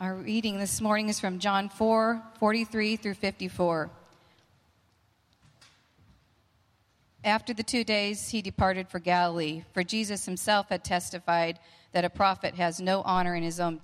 Our 0.00 0.14
reading 0.14 0.60
this 0.60 0.80
morning 0.80 1.08
is 1.08 1.18
from 1.18 1.40
John 1.40 1.68
4 1.68 2.22
43 2.38 2.94
through 2.94 3.14
54. 3.14 3.90
After 7.24 7.52
the 7.52 7.64
two 7.64 7.82
days, 7.82 8.28
he 8.28 8.40
departed 8.40 8.88
for 8.88 9.00
Galilee, 9.00 9.64
for 9.74 9.82
Jesus 9.82 10.24
himself 10.24 10.68
had 10.68 10.84
testified 10.84 11.58
that 11.90 12.04
a 12.04 12.10
prophet 12.10 12.54
has 12.54 12.80
no 12.80 13.02
honor 13.02 13.34
in 13.34 13.42
his 13.42 13.58
own 13.58 13.80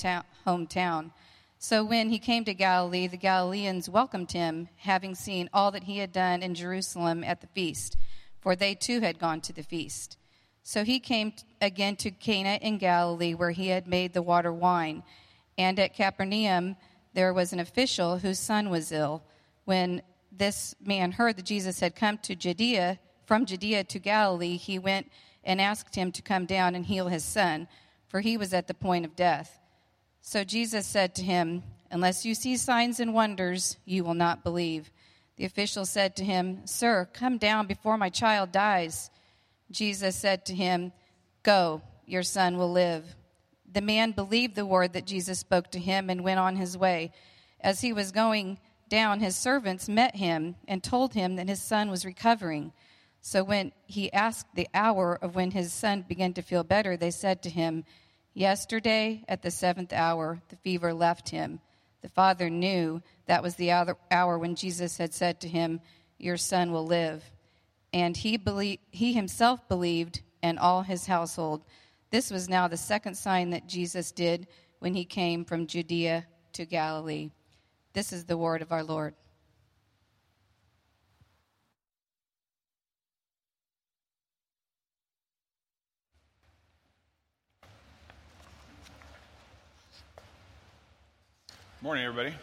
hometown. 0.46 1.10
So 1.58 1.82
when 1.82 2.10
he 2.10 2.20
came 2.20 2.44
to 2.44 2.54
Galilee, 2.54 3.08
the 3.08 3.16
Galileans 3.16 3.88
welcomed 3.88 4.30
him, 4.30 4.68
having 4.76 5.16
seen 5.16 5.50
all 5.52 5.72
that 5.72 5.82
he 5.82 5.98
had 5.98 6.12
done 6.12 6.44
in 6.44 6.54
Jerusalem 6.54 7.24
at 7.24 7.40
the 7.40 7.48
feast, 7.48 7.96
for 8.40 8.54
they 8.54 8.76
too 8.76 9.00
had 9.00 9.18
gone 9.18 9.40
to 9.40 9.52
the 9.52 9.64
feast. 9.64 10.16
So 10.62 10.84
he 10.84 11.00
came 11.00 11.32
again 11.60 11.96
to 11.96 12.12
Cana 12.12 12.60
in 12.62 12.78
Galilee, 12.78 13.34
where 13.34 13.50
he 13.50 13.66
had 13.68 13.88
made 13.88 14.12
the 14.12 14.22
water 14.22 14.52
wine. 14.52 15.02
And 15.56 15.78
at 15.78 15.94
Capernaum, 15.94 16.76
there 17.12 17.32
was 17.32 17.52
an 17.52 17.60
official 17.60 18.18
whose 18.18 18.38
son 18.38 18.70
was 18.70 18.92
ill. 18.92 19.22
When 19.64 20.02
this 20.32 20.74
man 20.80 21.12
heard 21.12 21.36
that 21.36 21.44
Jesus 21.44 21.80
had 21.80 21.94
come 21.94 22.18
to 22.18 22.34
Judea, 22.34 22.98
from 23.24 23.46
Judea 23.46 23.84
to 23.84 23.98
Galilee, 23.98 24.56
he 24.56 24.78
went 24.78 25.10
and 25.44 25.60
asked 25.60 25.94
him 25.94 26.12
to 26.12 26.22
come 26.22 26.46
down 26.46 26.74
and 26.74 26.86
heal 26.86 27.08
his 27.08 27.24
son, 27.24 27.68
for 28.08 28.20
he 28.20 28.36
was 28.36 28.52
at 28.52 28.66
the 28.66 28.74
point 28.74 29.04
of 29.04 29.16
death. 29.16 29.60
So 30.20 30.44
Jesus 30.44 30.86
said 30.86 31.14
to 31.16 31.22
him, 31.22 31.62
Unless 31.90 32.24
you 32.24 32.34
see 32.34 32.56
signs 32.56 32.98
and 32.98 33.14
wonders, 33.14 33.76
you 33.84 34.04
will 34.04 34.14
not 34.14 34.42
believe. 34.42 34.90
The 35.36 35.44
official 35.44 35.84
said 35.84 36.16
to 36.16 36.24
him, 36.24 36.66
Sir, 36.66 37.08
come 37.12 37.38
down 37.38 37.66
before 37.66 37.98
my 37.98 38.08
child 38.08 38.50
dies. 38.50 39.10
Jesus 39.70 40.16
said 40.16 40.46
to 40.46 40.54
him, 40.54 40.92
Go, 41.42 41.82
your 42.06 42.22
son 42.22 42.56
will 42.56 42.72
live. 42.72 43.14
The 43.74 43.82
man 43.82 44.12
believed 44.12 44.54
the 44.54 44.66
word 44.66 44.94
that 44.94 45.06
Jesus 45.06 45.38
spoke 45.38 45.70
to 45.72 45.78
him 45.78 46.08
and 46.08 46.24
went 46.24 46.40
on 46.40 46.56
his 46.56 46.78
way. 46.78 47.12
As 47.60 47.80
he 47.82 47.92
was 47.92 48.12
going 48.12 48.58
down, 48.88 49.20
his 49.20 49.36
servants 49.36 49.88
met 49.88 50.16
him 50.16 50.56
and 50.66 50.82
told 50.82 51.14
him 51.14 51.36
that 51.36 51.48
his 51.48 51.60
son 51.60 51.90
was 51.90 52.06
recovering. 52.06 52.72
So 53.20 53.44
when 53.44 53.72
he 53.86 54.12
asked 54.12 54.54
the 54.54 54.68
hour 54.72 55.18
of 55.20 55.34
when 55.34 55.50
his 55.50 55.72
son 55.72 56.04
began 56.08 56.32
to 56.34 56.42
feel 56.42 56.64
better, 56.64 56.96
they 56.96 57.10
said 57.10 57.42
to 57.42 57.50
him, 57.50 57.84
Yesterday 58.32 59.24
at 59.28 59.42
the 59.42 59.50
seventh 59.50 59.92
hour, 59.92 60.40
the 60.48 60.56
fever 60.56 60.94
left 60.94 61.28
him. 61.28 61.60
The 62.00 62.08
father 62.08 62.48
knew 62.48 63.02
that 63.26 63.42
was 63.42 63.56
the 63.56 63.70
hour 64.10 64.38
when 64.38 64.54
Jesus 64.54 64.98
had 64.98 65.12
said 65.12 65.40
to 65.40 65.48
him, 65.48 65.80
Your 66.18 66.36
son 66.36 66.72
will 66.72 66.86
live 66.86 67.22
and 67.94 68.16
he, 68.16 68.36
believed, 68.36 68.82
he 68.90 69.12
himself 69.12 69.66
believed, 69.68 70.20
and 70.42 70.58
all 70.58 70.82
his 70.82 71.06
household. 71.06 71.62
This 72.14 72.30
was 72.30 72.48
now 72.48 72.68
the 72.68 72.76
second 72.76 73.16
sign 73.16 73.50
that 73.50 73.66
Jesus 73.66 74.12
did 74.12 74.46
when 74.78 74.94
he 74.94 75.04
came 75.04 75.44
from 75.44 75.66
Judea 75.66 76.24
to 76.52 76.64
Galilee. 76.64 77.32
This 77.92 78.12
is 78.12 78.24
the 78.24 78.36
word 78.36 78.62
of 78.62 78.70
our 78.70 78.84
Lord. 78.84 79.14
Morning, 91.82 92.04
everybody. 92.04 92.36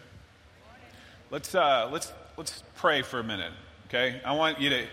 Let's 1.30 1.56
uh, 1.56 1.90
let's 1.94 2.12
let's 2.36 2.62
pray 2.76 3.04
for 3.04 3.22
a 3.22 3.24
minute, 3.24 3.54
okay? 3.88 4.20
I 4.26 4.34
want 4.34 4.60
you 4.60 4.70
to 4.70 4.86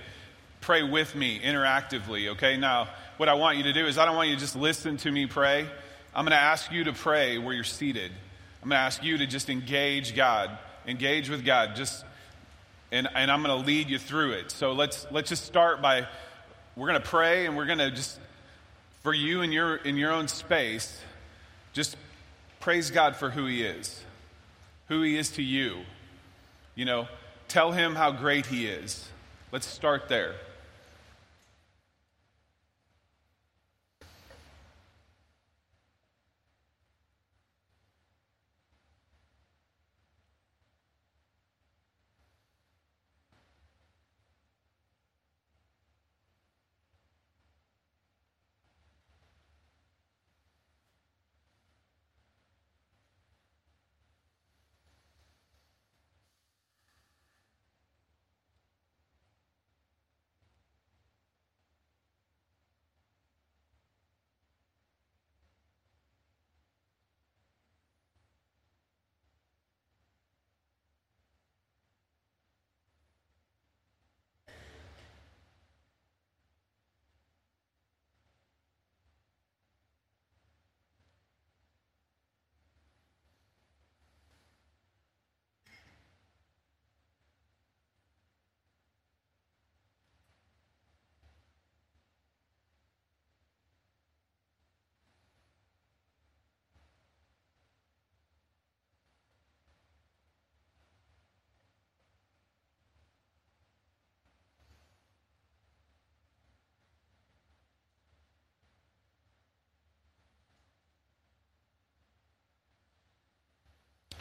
pray 0.69 0.83
with 0.83 1.15
me 1.15 1.41
interactively, 1.41 2.29
okay? 2.29 2.59
Now, 2.59 2.91
what 3.17 3.31
I 3.31 3.33
want 3.33 3.57
you 3.57 3.63
to 3.63 3.73
do 3.73 3.87
is 3.87 3.97
I 3.97 4.05
don't 4.05 4.17
want 4.17 4.29
you 4.29 4.35
to 4.35 4.41
just 4.41 4.55
listen 4.55 4.99
to 4.99 5.11
me 5.11 5.25
pray. 5.25 5.67
I'm 6.15 6.27
going 6.27 6.37
to 6.37 6.37
ask 6.37 6.71
you 6.71 6.85
to 6.85 6.93
pray 6.93 7.39
where 7.39 7.55
you're 7.55 7.65
seated. 7.65 8.13
I'm 8.63 8.69
going 8.69 8.77
to 8.77 8.83
ask 8.83 9.03
you 9.03 9.17
to 9.17 9.27
just 9.27 9.49
engage 9.49 10.15
God, 10.15 10.51
engage 10.87 11.31
with 11.31 11.43
God, 11.43 11.75
just, 11.75 12.05
and, 12.93 13.09
and 13.15 13.31
I'm 13.31 13.43
going 13.43 13.59
to 13.59 13.67
lead 13.67 13.89
you 13.89 13.99
through 13.99 14.33
it. 14.33 14.51
So 14.51 14.73
let's, 14.73 15.07
let's 15.11 15.31
just 15.31 15.47
start 15.47 15.81
by, 15.81 16.07
we're 16.77 16.89
going 16.89 17.01
to 17.01 17.09
pray 17.09 17.47
and 17.47 17.57
we're 17.57 17.65
going 17.65 17.79
to 17.79 17.91
just, 17.91 18.21
for 19.03 19.15
you 19.15 19.41
in 19.41 19.53
your, 19.53 19.77
in 19.77 19.97
your 19.97 20.13
own 20.13 20.29
space, 20.29 21.01
just 21.73 21.97
praise 22.61 22.91
God 22.91 23.17
for 23.17 23.31
who 23.31 23.47
He 23.47 23.63
is, 23.63 24.05
who 24.89 25.01
He 25.01 25.17
is 25.17 25.31
to 25.31 25.43
you. 25.43 25.79
You 26.75 26.85
know, 26.85 27.09
tell 27.49 27.73
Him 27.73 27.95
how 27.95 28.11
great 28.11 28.45
He 28.45 28.67
is. 28.67 29.09
Let's 29.51 29.67
start 29.67 30.11
there. 30.11 30.35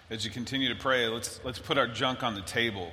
As 0.10 0.24
you 0.24 0.32
continue 0.32 0.70
to 0.70 0.76
pray, 0.76 1.08
let's, 1.08 1.40
let's 1.44 1.60
put 1.60 1.78
our 1.78 1.88
junk 1.88 2.24
on 2.24 2.34
the 2.34 2.42
table. 2.42 2.92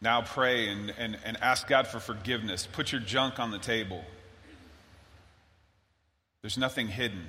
Now 0.00 0.20
pray 0.20 0.68
and, 0.68 0.92
and, 0.98 1.16
and 1.24 1.36
ask 1.40 1.68
God 1.68 1.86
for 1.86 2.00
forgiveness. 2.00 2.66
Put 2.70 2.90
your 2.90 3.00
junk 3.00 3.38
on 3.38 3.52
the 3.52 3.58
table. 3.58 4.04
There's 6.42 6.58
nothing 6.58 6.88
hidden. 6.88 7.26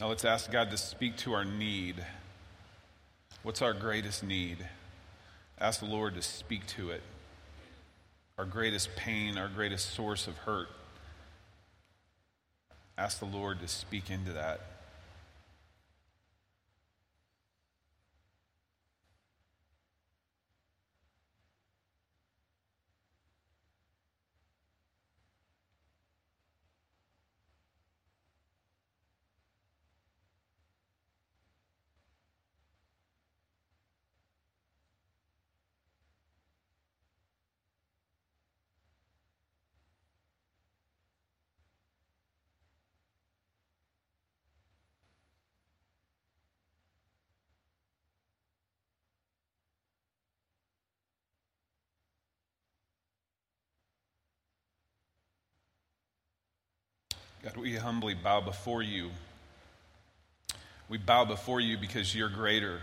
Now 0.00 0.08
let's 0.08 0.24
ask 0.24 0.50
God 0.50 0.70
to 0.72 0.76
speak 0.76 1.16
to 1.18 1.34
our 1.34 1.44
need. 1.44 2.04
What's 3.44 3.62
our 3.62 3.72
greatest 3.72 4.24
need? 4.24 4.58
Ask 5.58 5.80
the 5.80 5.86
Lord 5.86 6.14
to 6.16 6.22
speak 6.22 6.66
to 6.68 6.90
it. 6.90 7.02
Our 8.36 8.44
greatest 8.44 8.96
pain, 8.96 9.38
our 9.38 9.48
greatest 9.48 9.94
source 9.94 10.26
of 10.26 10.36
hurt. 10.38 10.68
Ask 12.98 13.20
the 13.20 13.26
Lord 13.26 13.60
to 13.60 13.68
speak 13.68 14.10
into 14.10 14.32
that. 14.32 14.60
God, 57.44 57.58
we 57.58 57.76
humbly 57.76 58.14
bow 58.14 58.40
before 58.40 58.82
you. 58.82 59.10
We 60.88 60.96
bow 60.96 61.26
before 61.26 61.60
you 61.60 61.76
because 61.76 62.14
you're 62.14 62.30
greater. 62.30 62.80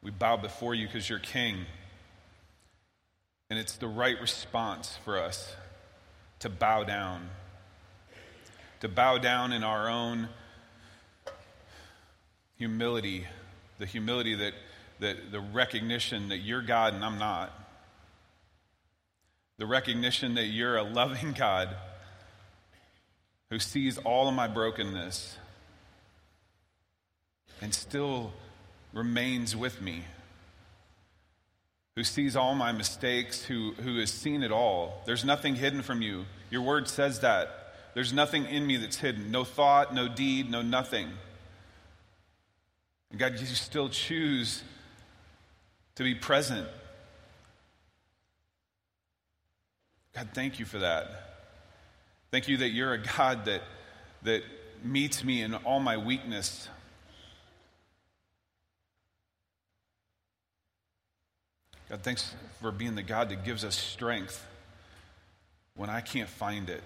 We 0.00 0.10
bow 0.10 0.38
before 0.38 0.74
you 0.74 0.86
because 0.86 1.10
you're 1.10 1.18
king. 1.18 1.66
And 3.50 3.58
it's 3.58 3.76
the 3.76 3.88
right 3.88 4.18
response 4.22 4.98
for 5.04 5.18
us 5.18 5.54
to 6.38 6.48
bow 6.48 6.84
down. 6.84 7.28
To 8.80 8.88
bow 8.88 9.18
down 9.18 9.52
in 9.52 9.62
our 9.62 9.86
own 9.86 10.30
humility, 12.56 13.26
the 13.78 13.84
humility 13.84 14.34
that, 14.34 14.54
that 15.00 15.30
the 15.30 15.40
recognition 15.40 16.30
that 16.30 16.38
you're 16.38 16.62
God 16.62 16.94
and 16.94 17.04
I'm 17.04 17.18
not. 17.18 17.52
The 19.58 19.66
recognition 19.66 20.36
that 20.36 20.46
you're 20.46 20.78
a 20.78 20.82
loving 20.82 21.32
God 21.38 21.76
who 23.50 23.58
sees 23.58 23.98
all 23.98 24.28
of 24.28 24.34
my 24.34 24.48
brokenness 24.48 25.38
and 27.60 27.74
still 27.74 28.32
remains 28.92 29.54
with 29.54 29.80
me, 29.80 30.04
who 31.94 32.04
sees 32.04 32.36
all 32.36 32.54
my 32.54 32.72
mistakes, 32.72 33.44
who, 33.44 33.72
who 33.82 33.98
has 33.98 34.10
seen 34.10 34.42
it 34.42 34.50
all. 34.50 35.02
There's 35.06 35.24
nothing 35.24 35.54
hidden 35.54 35.82
from 35.82 36.02
you. 36.02 36.26
Your 36.50 36.62
word 36.62 36.88
says 36.88 37.20
that. 37.20 37.74
There's 37.94 38.12
nothing 38.12 38.44
in 38.46 38.66
me 38.66 38.76
that's 38.76 38.96
hidden. 38.96 39.30
No 39.30 39.44
thought, 39.44 39.94
no 39.94 40.06
deed, 40.06 40.50
no 40.50 40.60
nothing. 40.60 41.08
And 43.10 43.18
God, 43.18 43.40
you 43.40 43.46
still 43.46 43.88
choose 43.88 44.62
to 45.94 46.02
be 46.02 46.14
present. 46.14 46.66
God, 50.14 50.28
thank 50.34 50.58
you 50.58 50.66
for 50.66 50.78
that. 50.78 51.35
Thank 52.30 52.48
you 52.48 52.56
that 52.58 52.70
you're 52.70 52.92
a 52.92 52.98
God 52.98 53.44
that, 53.44 53.62
that 54.22 54.42
meets 54.82 55.22
me 55.22 55.42
in 55.42 55.54
all 55.54 55.80
my 55.80 55.96
weakness. 55.96 56.68
God, 61.88 62.02
thanks 62.02 62.34
for 62.60 62.72
being 62.72 62.96
the 62.96 63.02
God 63.02 63.28
that 63.28 63.44
gives 63.44 63.64
us 63.64 63.76
strength 63.76 64.44
when 65.76 65.88
I 65.88 66.00
can't 66.00 66.28
find 66.28 66.68
it. 66.68 66.82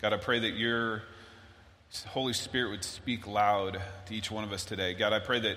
God, 0.00 0.12
I 0.12 0.18
pray 0.18 0.38
that 0.38 0.50
your 0.50 1.02
Holy 2.08 2.32
Spirit 2.32 2.70
would 2.70 2.84
speak 2.84 3.26
loud 3.26 3.80
to 4.06 4.14
each 4.14 4.30
one 4.30 4.44
of 4.44 4.52
us 4.52 4.64
today. 4.64 4.94
God, 4.94 5.12
I 5.12 5.18
pray 5.18 5.40
that 5.40 5.56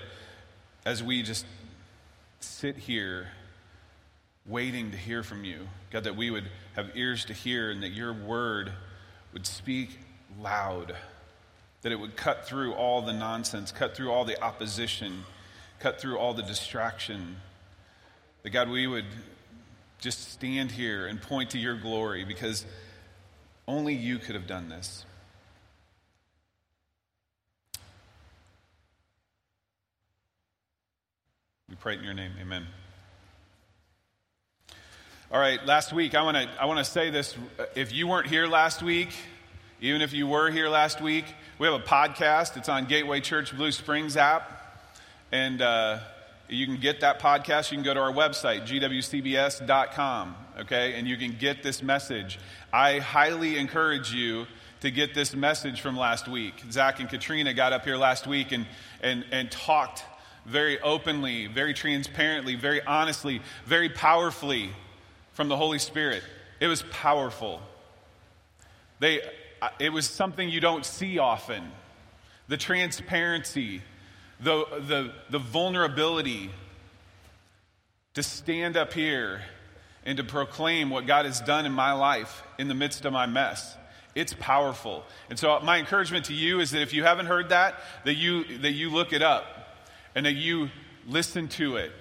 as 0.84 1.02
we 1.02 1.22
just 1.22 1.44
sit 2.40 2.76
here 2.76 3.28
waiting 4.48 4.90
to 4.90 4.96
hear 4.96 5.22
from 5.22 5.44
you. 5.44 5.68
God, 5.90 6.04
that 6.04 6.16
we 6.16 6.30
would 6.30 6.48
have 6.74 6.90
ears 6.94 7.24
to 7.26 7.32
hear 7.32 7.70
and 7.70 7.82
that 7.82 7.90
your 7.90 8.12
word 8.12 8.72
would 9.32 9.46
speak 9.46 9.98
loud, 10.40 10.96
that 11.82 11.92
it 11.92 12.00
would 12.00 12.16
cut 12.16 12.46
through 12.46 12.72
all 12.72 13.02
the 13.02 13.12
nonsense, 13.12 13.70
cut 13.70 13.96
through 13.96 14.10
all 14.10 14.24
the 14.24 14.42
opposition, 14.42 15.24
cut 15.78 16.00
through 16.00 16.18
all 16.18 16.34
the 16.34 16.42
distraction. 16.42 17.36
That, 18.42 18.50
God, 18.50 18.68
we 18.68 18.86
would 18.86 19.06
just 20.00 20.32
stand 20.32 20.70
here 20.70 21.06
and 21.06 21.20
point 21.20 21.50
to 21.50 21.58
your 21.58 21.76
glory 21.76 22.24
because 22.24 22.64
only 23.66 23.94
you 23.94 24.18
could 24.18 24.34
have 24.34 24.46
done 24.46 24.68
this. 24.68 25.04
We 31.68 31.74
pray 31.74 31.98
in 31.98 32.04
your 32.04 32.14
name. 32.14 32.32
Amen. 32.40 32.66
All 35.30 35.38
right, 35.38 35.62
last 35.66 35.92
week, 35.92 36.14
I 36.14 36.22
want 36.22 36.38
to 36.38 36.48
I 36.58 36.64
wanna 36.64 36.86
say 36.86 37.10
this. 37.10 37.36
If 37.74 37.92
you 37.92 38.08
weren't 38.08 38.28
here 38.28 38.46
last 38.46 38.82
week, 38.82 39.10
even 39.78 40.00
if 40.00 40.14
you 40.14 40.26
were 40.26 40.50
here 40.50 40.70
last 40.70 41.02
week, 41.02 41.26
we 41.58 41.66
have 41.66 41.78
a 41.78 41.84
podcast. 41.84 42.56
It's 42.56 42.70
on 42.70 42.86
Gateway 42.86 43.20
Church 43.20 43.54
Blue 43.54 43.70
Springs 43.70 44.16
app. 44.16 44.88
And 45.30 45.60
uh, 45.60 45.98
you 46.48 46.64
can 46.64 46.78
get 46.78 47.02
that 47.02 47.20
podcast. 47.20 47.70
You 47.70 47.76
can 47.76 47.84
go 47.84 47.92
to 47.92 48.00
our 48.00 48.10
website, 48.10 48.66
gwcbs.com, 48.66 50.36
okay? 50.60 50.94
And 50.94 51.06
you 51.06 51.18
can 51.18 51.36
get 51.38 51.62
this 51.62 51.82
message. 51.82 52.38
I 52.72 52.98
highly 52.98 53.58
encourage 53.58 54.14
you 54.14 54.46
to 54.80 54.90
get 54.90 55.12
this 55.12 55.36
message 55.36 55.82
from 55.82 55.94
last 55.94 56.26
week. 56.26 56.54
Zach 56.70 57.00
and 57.00 57.08
Katrina 57.10 57.52
got 57.52 57.74
up 57.74 57.84
here 57.84 57.98
last 57.98 58.26
week 58.26 58.50
and, 58.52 58.64
and, 59.02 59.26
and 59.30 59.50
talked 59.50 60.04
very 60.46 60.80
openly, 60.80 61.48
very 61.48 61.74
transparently, 61.74 62.54
very 62.54 62.82
honestly, 62.86 63.42
very 63.66 63.90
powerfully 63.90 64.70
from 65.38 65.46
the 65.46 65.56
Holy 65.56 65.78
Spirit. 65.78 66.24
It 66.58 66.66
was 66.66 66.82
powerful. 66.90 67.60
They, 68.98 69.20
uh, 69.62 69.68
it 69.78 69.92
was 69.92 70.10
something 70.10 70.48
you 70.48 70.58
don't 70.58 70.84
see 70.84 71.20
often. 71.20 71.70
The 72.48 72.56
transparency, 72.56 73.82
the, 74.40 74.64
the, 74.88 75.12
the 75.30 75.38
vulnerability 75.38 76.50
to 78.14 78.22
stand 78.24 78.76
up 78.76 78.92
here 78.92 79.42
and 80.04 80.16
to 80.16 80.24
proclaim 80.24 80.90
what 80.90 81.06
God 81.06 81.24
has 81.24 81.40
done 81.40 81.66
in 81.66 81.72
my 81.72 81.92
life 81.92 82.42
in 82.58 82.66
the 82.66 82.74
midst 82.74 83.04
of 83.04 83.12
my 83.12 83.26
mess. 83.26 83.76
It's 84.16 84.34
powerful. 84.40 85.04
And 85.30 85.38
so 85.38 85.60
my 85.60 85.78
encouragement 85.78 86.24
to 86.24 86.34
you 86.34 86.58
is 86.58 86.72
that 86.72 86.82
if 86.82 86.92
you 86.92 87.04
haven't 87.04 87.26
heard 87.26 87.50
that, 87.50 87.76
that 88.04 88.14
you 88.14 88.58
that 88.58 88.72
you 88.72 88.90
look 88.90 89.12
it 89.12 89.22
up 89.22 89.46
and 90.16 90.26
that 90.26 90.34
you 90.34 90.70
listen 91.06 91.46
to 91.46 91.76
it 91.76 91.92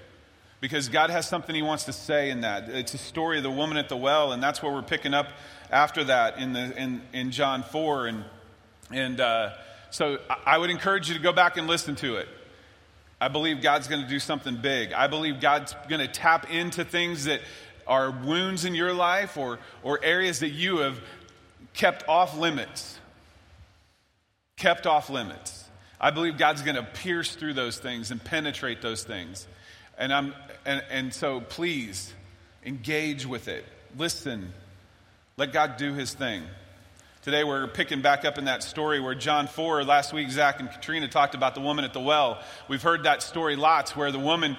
because 0.60 0.90
God 0.90 1.10
has 1.10 1.28
something 1.28 1.56
He 1.56 1.62
wants 1.62 1.84
to 1.86 1.94
say 1.94 2.30
in 2.30 2.42
that. 2.42 2.70
It's 2.70 2.94
a 2.94 2.98
story 2.98 3.38
of 3.38 3.44
the 3.44 3.52
woman 3.52 3.78
at 3.78 3.90
the 3.90 3.98
well, 3.98 4.32
and 4.32 4.42
that's 4.42 4.62
where 4.62 4.72
we're 4.72 4.82
picking 4.82 5.14
up 5.14 5.30
after 5.72 6.04
that 6.06 6.40
in, 6.40 6.54
the, 6.54 6.76
in, 6.82 7.02
in 7.14 7.32
John 7.32 7.64
4. 7.64 8.08
And, 8.08 8.24
and 8.92 9.20
uh, 9.20 9.54
so 9.90 10.20
I 10.46 10.58
would 10.58 10.70
encourage 10.70 11.10
you 11.10 11.16
to 11.16 11.22
go 11.22 11.32
back 11.32 11.58
and 11.58 11.68
listen 11.68 11.96
to 11.98 12.16
it. 12.16 12.28
I 13.20 13.30
believe 13.30 13.62
God's 13.62 13.88
going 13.88 14.04
to 14.04 14.08
do 14.08 14.20
something 14.20 14.58
big. 14.58 14.94
I 14.94 15.08
believe 15.08 15.40
God's 15.40 15.76
going 15.90 16.02
to 16.02 16.08
tap 16.08 16.52
into 16.52 16.86
things 16.86 17.26
that 17.26 17.42
are 17.88 18.12
wounds 18.12 18.66
in 18.66 18.76
your 18.76 18.94
life 18.94 19.38
or, 19.38 19.60
or 19.82 20.04
areas 20.04 20.40
that 20.40 20.50
you 20.50 20.80
have 20.80 21.00
kept 21.74 22.08
off 22.08 22.38
limits. 22.38 23.00
Kept 24.58 24.86
off 24.86 25.10
limits. 25.10 25.66
I 26.00 26.12
believe 26.12 26.38
God's 26.38 26.62
going 26.62 26.76
to 26.76 26.84
pierce 26.84 27.36
through 27.36 27.54
those 27.54 27.80
things 27.80 28.12
and 28.12 28.24
penetrate 28.24 28.82
those 28.82 29.04
things. 29.04 29.48
And, 29.98 30.14
I'm, 30.14 30.36
and, 30.68 30.84
and 30.92 31.14
so 31.14 31.40
please 31.40 32.14
engage 32.64 33.26
with 33.26 33.48
it. 33.48 33.66
Listen. 33.98 34.54
Let 35.38 35.54
God 35.54 35.78
do 35.78 35.94
his 35.94 36.16
thing. 36.16 36.42
Today 37.22 37.44
we're 37.44 37.68
picking 37.68 38.02
back 38.02 38.26
up 38.26 38.40
in 38.40 38.46
that 38.46 38.64
story 38.64 39.00
where 39.00 39.14
John 39.14 39.46
4, 39.46 39.84
last 39.84 40.12
week 40.12 40.32
Zach 40.32 40.60
and 40.60 40.68
Katrina 40.68 41.08
talked 41.08 41.36
about 41.36 41.54
the 41.54 41.62
woman 41.62 41.86
at 41.86 41.94
the 41.94 42.00
well. 42.00 42.42
We've 42.68 42.82
heard 42.82 43.04
that 43.04 43.22
story 43.22 43.56
lots 43.56 43.96
where 43.96 44.12
the 44.12 44.18
woman, 44.18 44.58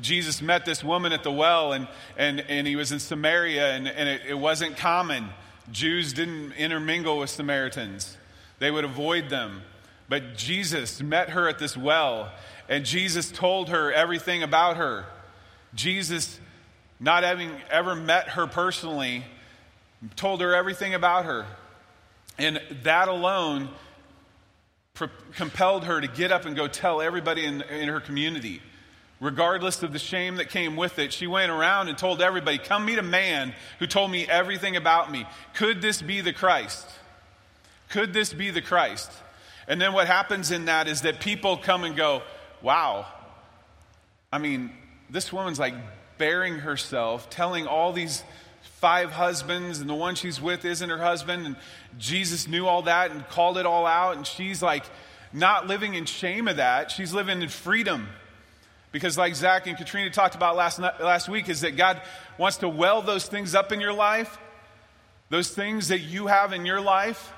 Jesus 0.00 0.42
met 0.42 0.64
this 0.64 0.82
woman 0.82 1.12
at 1.12 1.22
the 1.22 1.30
well 1.30 1.72
and, 1.72 1.86
and, 2.16 2.40
and 2.40 2.66
he 2.66 2.74
was 2.74 2.90
in 2.90 2.98
Samaria 2.98 3.74
and, 3.74 3.86
and 3.86 4.08
it, 4.08 4.22
it 4.28 4.34
wasn't 4.34 4.76
common. 4.76 5.28
Jews 5.70 6.12
didn't 6.12 6.54
intermingle 6.54 7.18
with 7.18 7.30
Samaritans, 7.30 8.16
they 8.58 8.72
would 8.72 8.84
avoid 8.84 9.30
them. 9.30 9.62
But 10.08 10.36
Jesus 10.36 11.00
met 11.00 11.30
her 11.30 11.48
at 11.48 11.60
this 11.60 11.76
well 11.76 12.32
and 12.68 12.84
Jesus 12.84 13.30
told 13.30 13.68
her 13.68 13.92
everything 13.92 14.42
about 14.42 14.76
her. 14.76 15.06
Jesus, 15.76 16.40
not 16.98 17.22
having 17.22 17.52
ever 17.70 17.94
met 17.94 18.30
her 18.30 18.46
personally, 18.46 19.24
told 20.16 20.40
her 20.40 20.54
everything 20.54 20.94
about 20.94 21.26
her. 21.26 21.46
And 22.38 22.60
that 22.82 23.08
alone 23.08 23.68
compelled 25.34 25.84
her 25.84 26.00
to 26.00 26.08
get 26.08 26.32
up 26.32 26.46
and 26.46 26.56
go 26.56 26.66
tell 26.66 27.00
everybody 27.00 27.44
in, 27.44 27.62
in 27.62 27.88
her 27.88 28.00
community. 28.00 28.62
Regardless 29.20 29.82
of 29.82 29.92
the 29.92 29.98
shame 29.98 30.36
that 30.36 30.50
came 30.50 30.76
with 30.76 30.98
it, 30.98 31.12
she 31.12 31.26
went 31.26 31.50
around 31.50 31.88
and 31.88 31.96
told 31.96 32.20
everybody, 32.20 32.58
Come 32.58 32.84
meet 32.84 32.98
a 32.98 33.02
man 33.02 33.54
who 33.78 33.86
told 33.86 34.10
me 34.10 34.26
everything 34.26 34.76
about 34.76 35.10
me. 35.10 35.26
Could 35.54 35.80
this 35.80 36.02
be 36.02 36.20
the 36.20 36.32
Christ? 36.32 36.86
Could 37.88 38.12
this 38.12 38.32
be 38.32 38.50
the 38.50 38.60
Christ? 38.60 39.10
And 39.68 39.80
then 39.80 39.92
what 39.92 40.06
happens 40.06 40.50
in 40.50 40.66
that 40.66 40.86
is 40.86 41.02
that 41.02 41.20
people 41.20 41.56
come 41.56 41.84
and 41.84 41.96
go, 41.96 42.22
Wow. 42.62 43.06
I 44.30 44.38
mean, 44.38 44.70
this 45.10 45.32
woman's 45.32 45.58
like 45.58 45.74
baring 46.18 46.56
herself, 46.60 47.30
telling 47.30 47.66
all 47.66 47.92
these 47.92 48.22
five 48.62 49.10
husbands, 49.10 49.80
and 49.80 49.88
the 49.88 49.94
one 49.94 50.14
she's 50.14 50.40
with 50.40 50.64
isn't 50.64 50.88
her 50.88 50.98
husband. 50.98 51.46
And 51.46 51.56
Jesus 51.98 52.46
knew 52.48 52.66
all 52.66 52.82
that 52.82 53.10
and 53.10 53.26
called 53.28 53.58
it 53.58 53.66
all 53.66 53.86
out. 53.86 54.16
And 54.16 54.26
she's 54.26 54.62
like 54.62 54.84
not 55.32 55.66
living 55.66 55.94
in 55.94 56.04
shame 56.04 56.48
of 56.48 56.56
that. 56.56 56.90
She's 56.90 57.12
living 57.12 57.42
in 57.42 57.48
freedom. 57.48 58.08
Because, 58.92 59.18
like 59.18 59.34
Zach 59.34 59.66
and 59.66 59.76
Katrina 59.76 60.10
talked 60.10 60.34
about 60.34 60.56
last, 60.56 60.78
last 60.78 61.28
week, 61.28 61.48
is 61.48 61.60
that 61.60 61.76
God 61.76 62.00
wants 62.38 62.58
to 62.58 62.68
well 62.68 63.02
those 63.02 63.26
things 63.26 63.54
up 63.54 63.70
in 63.70 63.80
your 63.80 63.92
life, 63.92 64.38
those 65.28 65.50
things 65.50 65.88
that 65.88 65.98
you 65.98 66.28
have 66.28 66.52
in 66.52 66.64
your 66.64 66.80
life, 66.80 67.32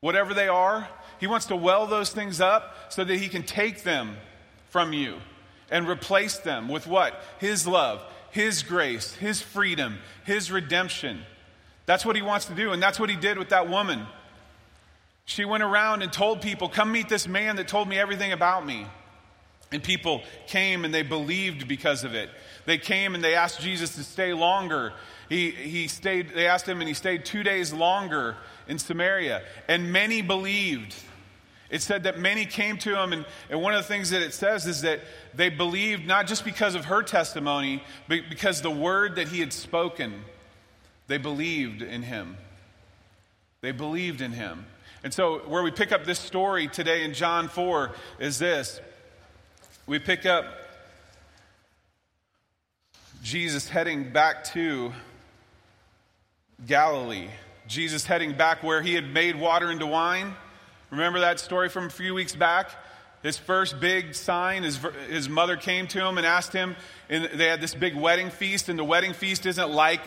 whatever 0.00 0.32
they 0.32 0.46
are. 0.46 0.88
He 1.18 1.26
wants 1.26 1.46
to 1.46 1.56
well 1.56 1.86
those 1.86 2.10
things 2.10 2.40
up 2.40 2.92
so 2.92 3.02
that 3.02 3.16
He 3.16 3.28
can 3.28 3.42
take 3.42 3.82
them 3.82 4.16
from 4.68 4.92
you 4.92 5.16
and 5.70 5.88
replace 5.88 6.38
them 6.38 6.68
with 6.68 6.86
what? 6.86 7.22
His 7.38 7.66
love, 7.66 8.02
His 8.30 8.62
grace, 8.62 9.14
His 9.14 9.40
freedom, 9.40 9.98
His 10.24 10.50
redemption. 10.50 11.20
That's 11.86 12.04
what 12.04 12.16
He 12.16 12.22
wants 12.22 12.46
to 12.46 12.54
do, 12.54 12.72
and 12.72 12.82
that's 12.82 13.00
what 13.00 13.10
He 13.10 13.16
did 13.16 13.38
with 13.38 13.50
that 13.50 13.68
woman. 13.68 14.06
She 15.26 15.44
went 15.44 15.62
around 15.62 16.02
and 16.02 16.12
told 16.12 16.42
people, 16.42 16.68
Come 16.68 16.92
meet 16.92 17.08
this 17.08 17.26
man 17.26 17.56
that 17.56 17.68
told 17.68 17.88
me 17.88 17.98
everything 17.98 18.32
about 18.32 18.66
me. 18.66 18.86
And 19.72 19.82
people 19.82 20.22
came 20.46 20.84
and 20.84 20.94
they 20.94 21.02
believed 21.02 21.66
because 21.66 22.04
of 22.04 22.14
it. 22.14 22.30
They 22.64 22.78
came 22.78 23.14
and 23.14 23.24
they 23.24 23.34
asked 23.34 23.60
Jesus 23.60 23.96
to 23.96 24.04
stay 24.04 24.32
longer. 24.32 24.92
He, 25.28 25.50
he 25.50 25.88
stayed, 25.88 26.30
they 26.34 26.46
asked 26.46 26.68
him 26.68 26.80
and 26.80 26.86
he 26.86 26.94
stayed 26.94 27.24
two 27.24 27.42
days 27.42 27.72
longer 27.72 28.36
in 28.68 28.78
Samaria. 28.78 29.42
And 29.66 29.90
many 29.90 30.22
believed. 30.22 30.94
It 31.74 31.82
said 31.82 32.04
that 32.04 32.20
many 32.20 32.46
came 32.46 32.78
to 32.78 32.96
him, 33.02 33.12
and, 33.12 33.26
and 33.50 33.60
one 33.60 33.74
of 33.74 33.82
the 33.82 33.88
things 33.88 34.10
that 34.10 34.22
it 34.22 34.32
says 34.32 34.64
is 34.64 34.82
that 34.82 35.00
they 35.34 35.48
believed 35.48 36.06
not 36.06 36.28
just 36.28 36.44
because 36.44 36.76
of 36.76 36.84
her 36.84 37.02
testimony, 37.02 37.82
but 38.06 38.20
because 38.30 38.62
the 38.62 38.70
word 38.70 39.16
that 39.16 39.26
he 39.26 39.40
had 39.40 39.52
spoken, 39.52 40.22
they 41.08 41.18
believed 41.18 41.82
in 41.82 42.02
him. 42.02 42.36
They 43.60 43.72
believed 43.72 44.20
in 44.20 44.30
him. 44.30 44.66
And 45.02 45.12
so, 45.12 45.38
where 45.48 45.64
we 45.64 45.72
pick 45.72 45.90
up 45.90 46.04
this 46.04 46.20
story 46.20 46.68
today 46.68 47.02
in 47.02 47.12
John 47.12 47.48
4 47.48 47.90
is 48.20 48.38
this 48.38 48.80
we 49.88 49.98
pick 49.98 50.24
up 50.24 50.44
Jesus 53.24 53.68
heading 53.68 54.12
back 54.12 54.44
to 54.52 54.92
Galilee. 56.68 57.30
Jesus 57.66 58.06
heading 58.06 58.36
back 58.36 58.62
where 58.62 58.80
he 58.80 58.94
had 58.94 59.12
made 59.12 59.34
water 59.34 59.72
into 59.72 59.86
wine. 59.86 60.36
Remember 60.94 61.18
that 61.20 61.40
story 61.40 61.68
from 61.68 61.86
a 61.86 61.90
few 61.90 62.14
weeks 62.14 62.36
back? 62.36 62.70
His 63.24 63.36
first 63.36 63.80
big 63.80 64.14
sign, 64.14 64.62
his, 64.62 64.78
his 65.08 65.28
mother 65.28 65.56
came 65.56 65.88
to 65.88 66.06
him 66.06 66.18
and 66.18 66.26
asked 66.26 66.52
him, 66.52 66.76
and 67.08 67.24
they 67.34 67.46
had 67.46 67.60
this 67.60 67.74
big 67.74 67.96
wedding 67.96 68.30
feast, 68.30 68.68
and 68.68 68.78
the 68.78 68.84
wedding 68.84 69.12
feast 69.12 69.44
isn't 69.44 69.70
like, 69.70 70.00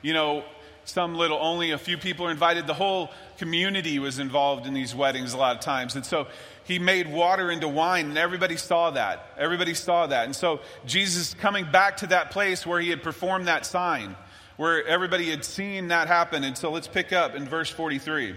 you 0.00 0.12
know, 0.12 0.44
some 0.84 1.16
little, 1.16 1.38
only 1.40 1.72
a 1.72 1.78
few 1.78 1.98
people 1.98 2.26
are 2.26 2.30
invited. 2.30 2.68
The 2.68 2.74
whole 2.74 3.10
community 3.38 3.98
was 3.98 4.20
involved 4.20 4.64
in 4.66 4.74
these 4.74 4.94
weddings 4.94 5.34
a 5.34 5.38
lot 5.38 5.56
of 5.56 5.60
times. 5.60 5.96
And 5.96 6.06
so 6.06 6.28
he 6.62 6.78
made 6.78 7.10
water 7.10 7.50
into 7.50 7.66
wine, 7.66 8.10
and 8.10 8.18
everybody 8.18 8.56
saw 8.56 8.92
that. 8.92 9.26
Everybody 9.36 9.74
saw 9.74 10.06
that. 10.06 10.26
And 10.26 10.36
so 10.36 10.60
Jesus 10.86 11.34
coming 11.34 11.68
back 11.68 11.96
to 11.98 12.06
that 12.08 12.30
place 12.30 12.64
where 12.64 12.80
he 12.80 12.90
had 12.90 13.02
performed 13.02 13.48
that 13.48 13.66
sign, 13.66 14.14
where 14.56 14.86
everybody 14.86 15.30
had 15.30 15.44
seen 15.44 15.88
that 15.88 16.06
happen. 16.06 16.44
And 16.44 16.56
so 16.56 16.70
let's 16.70 16.86
pick 16.86 17.12
up 17.12 17.34
in 17.34 17.48
verse 17.48 17.70
43. 17.70 18.36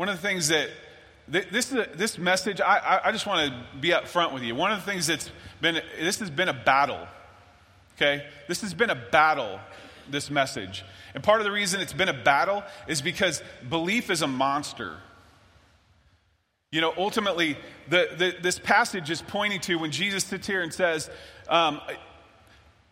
One 0.00 0.08
of 0.08 0.16
the 0.16 0.26
things 0.26 0.48
that 0.48 0.70
this, 1.28 1.66
this 1.94 2.16
message, 2.16 2.58
I, 2.58 3.02
I 3.04 3.12
just 3.12 3.26
want 3.26 3.52
to 3.52 3.78
be 3.80 3.92
up 3.92 4.08
front 4.08 4.32
with 4.32 4.42
you. 4.42 4.54
One 4.54 4.72
of 4.72 4.82
the 4.82 4.90
things 4.90 5.06
that's 5.06 5.30
been, 5.60 5.78
this 5.98 6.20
has 6.20 6.30
been 6.30 6.48
a 6.48 6.54
battle, 6.54 7.06
okay? 7.96 8.24
This 8.48 8.62
has 8.62 8.72
been 8.72 8.88
a 8.88 8.94
battle, 8.94 9.60
this 10.10 10.30
message. 10.30 10.86
And 11.12 11.22
part 11.22 11.42
of 11.42 11.44
the 11.44 11.50
reason 11.52 11.82
it's 11.82 11.92
been 11.92 12.08
a 12.08 12.14
battle 12.14 12.64
is 12.88 13.02
because 13.02 13.42
belief 13.68 14.08
is 14.08 14.22
a 14.22 14.26
monster. 14.26 14.96
You 16.72 16.80
know, 16.80 16.94
ultimately, 16.96 17.58
the, 17.90 18.08
the, 18.16 18.34
this 18.40 18.58
passage 18.58 19.10
is 19.10 19.20
pointing 19.20 19.60
to 19.60 19.76
when 19.76 19.90
Jesus 19.90 20.24
sits 20.24 20.46
here 20.46 20.62
and 20.62 20.72
says, 20.72 21.10
um, 21.46 21.78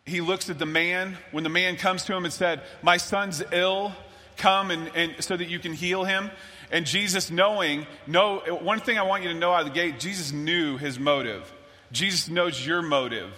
he 0.05 0.21
looks 0.21 0.50
at 0.50 0.59
the 0.59 0.67
man, 0.67 1.17
when 1.31 1.43
the 1.43 1.49
man 1.49 1.77
comes 1.77 2.03
to 2.05 2.15
him 2.15 2.27
and 2.27 2.35
said, 2.35 2.61
My 2.83 2.99
son's 2.99 3.43
ill, 3.50 3.95
come 4.38 4.71
and, 4.71 4.91
and 4.95 5.25
so 5.25 5.37
that 5.37 5.49
you 5.49 5.59
can 5.59 5.73
heal 5.73 6.05
him. 6.05 6.31
And 6.70 6.84
Jesus 6.87 7.30
knowing, 7.30 7.87
know, 8.06 8.40
one 8.62 8.80
thing 8.80 8.98
I 8.98 9.02
want 9.02 9.22
you 9.22 9.30
to 9.30 9.34
know 9.34 9.52
out 9.52 9.60
of 9.60 9.68
the 9.68 9.75
gate, 9.75 9.98
Jesus 9.98 10.32
knew 10.32 10.76
his 10.76 10.98
motive. 10.98 11.50
Jesus 11.92 12.28
knows 12.28 12.64
your 12.64 12.82
motive. 12.82 13.30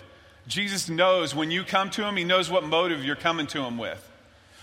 Jesus 0.48 0.88
knows 0.88 1.34
when 1.34 1.50
you 1.50 1.62
come 1.62 1.90
to 1.90 2.04
him, 2.04 2.16
he 2.16 2.24
knows 2.24 2.50
what 2.50 2.64
motive 2.64 3.04
you're 3.04 3.14
coming 3.14 3.46
to 3.48 3.62
him 3.62 3.78
with. 3.78 4.04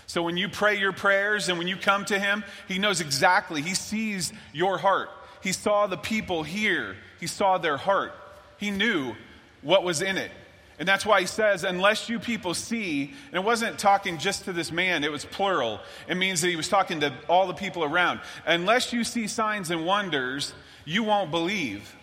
So 0.06 0.22
when 0.22 0.36
you 0.36 0.48
pray 0.48 0.78
your 0.78 0.92
prayers 0.92 1.48
and 1.48 1.58
when 1.58 1.68
you 1.68 1.76
come 1.76 2.04
to 2.06 2.18
him, 2.18 2.44
he 2.66 2.78
knows 2.78 3.00
exactly. 3.00 3.62
He 3.62 3.74
sees 3.74 4.32
your 4.52 4.78
heart. 4.78 5.10
He 5.42 5.52
saw 5.52 5.86
the 5.86 5.96
people 5.96 6.42
here, 6.42 6.96
he 7.20 7.26
saw 7.26 7.58
their 7.58 7.76
heart. 7.76 8.12
He 8.58 8.70
knew 8.70 9.14
what 9.62 9.84
was 9.84 10.02
in 10.02 10.18
it. 10.18 10.30
And 10.78 10.86
that's 10.86 11.04
why 11.04 11.20
he 11.20 11.26
says, 11.26 11.64
unless 11.64 12.08
you 12.08 12.20
people 12.20 12.54
see, 12.54 13.12
and 13.26 13.34
it 13.34 13.44
wasn't 13.44 13.78
talking 13.78 14.18
just 14.18 14.44
to 14.44 14.52
this 14.52 14.70
man, 14.70 15.02
it 15.02 15.10
was 15.10 15.24
plural. 15.24 15.80
It 16.08 16.16
means 16.16 16.40
that 16.42 16.48
he 16.48 16.56
was 16.56 16.68
talking 16.68 17.00
to 17.00 17.12
all 17.28 17.48
the 17.48 17.54
people 17.54 17.82
around. 17.82 18.20
Unless 18.46 18.92
you 18.92 19.02
see 19.02 19.26
signs 19.26 19.70
and 19.70 19.84
wonders, 19.84 20.54
you 20.84 21.02
won't 21.02 21.32
believe. 21.32 21.96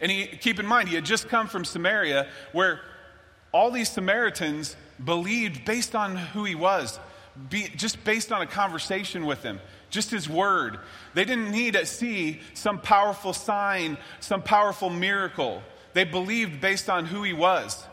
And 0.00 0.10
he, 0.10 0.26
keep 0.26 0.58
in 0.58 0.66
mind, 0.66 0.88
he 0.88 0.94
had 0.94 1.04
just 1.04 1.28
come 1.28 1.48
from 1.48 1.66
Samaria, 1.66 2.28
where 2.52 2.80
all 3.52 3.70
these 3.70 3.90
Samaritans 3.90 4.74
believed 5.02 5.66
based 5.66 5.94
on 5.94 6.16
who 6.16 6.44
he 6.44 6.54
was, 6.54 6.98
be, 7.50 7.68
just 7.76 8.02
based 8.04 8.32
on 8.32 8.40
a 8.40 8.46
conversation 8.46 9.26
with 9.26 9.42
him, 9.42 9.60
just 9.90 10.10
his 10.10 10.28
word. 10.28 10.78
They 11.12 11.24
didn't 11.24 11.50
need 11.50 11.74
to 11.74 11.84
see 11.84 12.40
some 12.54 12.80
powerful 12.80 13.34
sign, 13.34 13.98
some 14.20 14.42
powerful 14.42 14.88
miracle. 14.88 15.62
They 15.92 16.04
believed 16.04 16.60
based 16.60 16.88
on 16.88 17.06
who 17.06 17.22
he 17.22 17.32
was. 17.32 17.84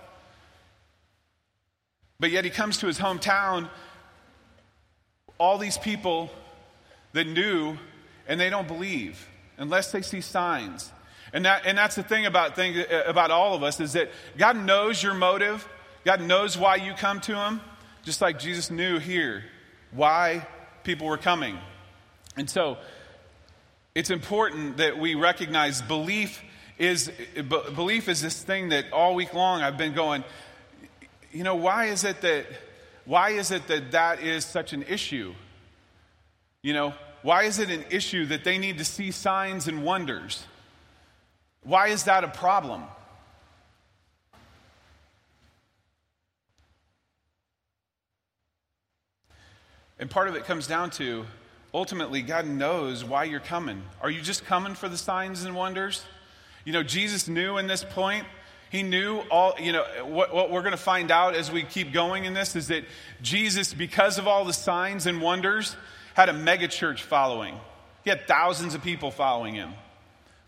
But 2.20 2.32
yet 2.32 2.46
he 2.46 2.50
comes 2.50 2.78
to 2.80 2.88
his 2.88 2.98
hometown, 2.98 3.70
all 5.38 5.58
these 5.58 5.78
people 5.78 6.30
that 7.14 7.28
knew, 7.28 7.78
and 8.28 8.40
they 8.40 8.50
don't 8.50 8.68
believe 8.68 9.28
unless 9.58 9.92
they 9.92 10.02
see 10.02 10.22
signs. 10.22 10.92
And, 11.34 11.46
that, 11.46 11.66
and 11.66 11.78
that's 11.78 11.96
the 11.96 12.04
thing 12.04 12.26
about, 12.26 12.56
thing 12.56 12.78
uh, 12.78 13.04
about 13.06 13.32
all 13.32 13.54
of 13.54 13.64
us 13.64 13.80
is 13.80 13.94
that 13.94 14.10
God 14.38 14.56
knows 14.56 15.02
your 15.02 15.14
motive. 15.14 15.68
God 16.06 16.22
knows 16.22 16.58
why 16.58 16.76
you 16.76 16.94
come 16.94 17.20
to 17.22 17.36
him. 17.36 17.62
just 18.04 18.22
like 18.22 18.40
Jesus 18.40 18.72
knew 18.72 19.00
here 19.00 19.44
why 19.92 20.48
people 20.84 21.08
were 21.08 21.18
coming. 21.18 21.58
And 22.38 22.50
so 22.50 22.78
it's 23.94 24.10
important 24.10 24.78
that 24.78 24.98
we 24.98 25.16
recognize 25.16 25.82
belief 25.82 26.42
is 26.78 27.12
belief 27.76 28.08
is 28.08 28.22
this 28.22 28.42
thing 28.42 28.70
that 28.70 28.92
all 28.92 29.16
week 29.16 29.34
long 29.34 29.62
I've 29.62 29.78
been 29.78 29.94
going 29.94 30.24
you 31.32 31.44
know 31.44 31.56
why 31.56 31.86
is 31.86 32.04
it 32.04 32.22
that 32.22 32.46
why 33.08 33.30
is 33.30 33.52
it 33.52 33.68
that 33.68 33.92
that 33.92 34.22
is 34.22 34.44
such 34.44 34.74
an 34.74 34.84
issue? 34.84 35.34
You 36.62 36.74
know, 36.74 36.94
why 37.22 37.44
is 37.44 37.58
it 37.58 37.70
an 37.70 37.86
issue 37.90 38.26
that 38.26 38.44
they 38.44 38.58
need 38.58 38.80
to 38.80 38.86
see 38.86 39.12
signs 39.12 39.70
and 39.70 39.86
wonders? 39.86 40.44
Why 41.64 41.88
is 41.88 42.04
that 42.04 42.26
a 42.26 42.28
problem? 42.28 42.84
And 50.00 50.10
part 50.10 50.28
of 50.28 50.36
it 50.36 50.44
comes 50.44 50.68
down 50.68 50.90
to 50.92 51.26
ultimately, 51.74 52.22
God 52.22 52.46
knows 52.46 53.06
why 53.06 53.24
you're 53.24 53.40
coming. 53.40 53.82
Are 54.02 54.10
you 54.10 54.22
just 54.22 54.46
coming 54.46 54.76
for 54.76 54.90
the 54.90 54.98
signs 54.98 55.46
and 55.46 55.56
wonders? 55.56 56.04
You 56.68 56.74
know, 56.74 56.84
Jesus 56.84 57.30
knew 57.30 57.58
in 57.60 57.68
this 57.68 57.86
point, 57.86 58.26
he 58.70 58.84
knew 58.84 59.20
all, 59.32 59.54
you 59.58 59.72
know, 59.72 59.86
what, 60.04 60.36
what 60.36 60.52
we're 60.52 60.64
going 60.64 60.74
to 60.74 60.78
find 60.78 61.12
out 61.12 61.34
as 61.34 61.50
we 61.50 61.64
keep 61.64 61.94
going 61.94 62.26
in 62.26 62.34
this 62.34 62.58
is 62.58 62.68
that 62.68 62.84
Jesus, 63.22 63.74
because 63.74 64.18
of 64.18 64.28
all 64.28 64.44
the 64.44 64.52
signs 64.52 65.06
and 65.06 65.22
wonders, 65.22 65.78
had 66.14 66.28
a 66.28 66.34
megachurch 66.34 67.00
following. 67.00 67.58
He 68.04 68.10
had 68.10 68.28
thousands 68.28 68.76
of 68.76 68.84
people 68.84 69.12
following 69.12 69.54
him. 69.54 69.76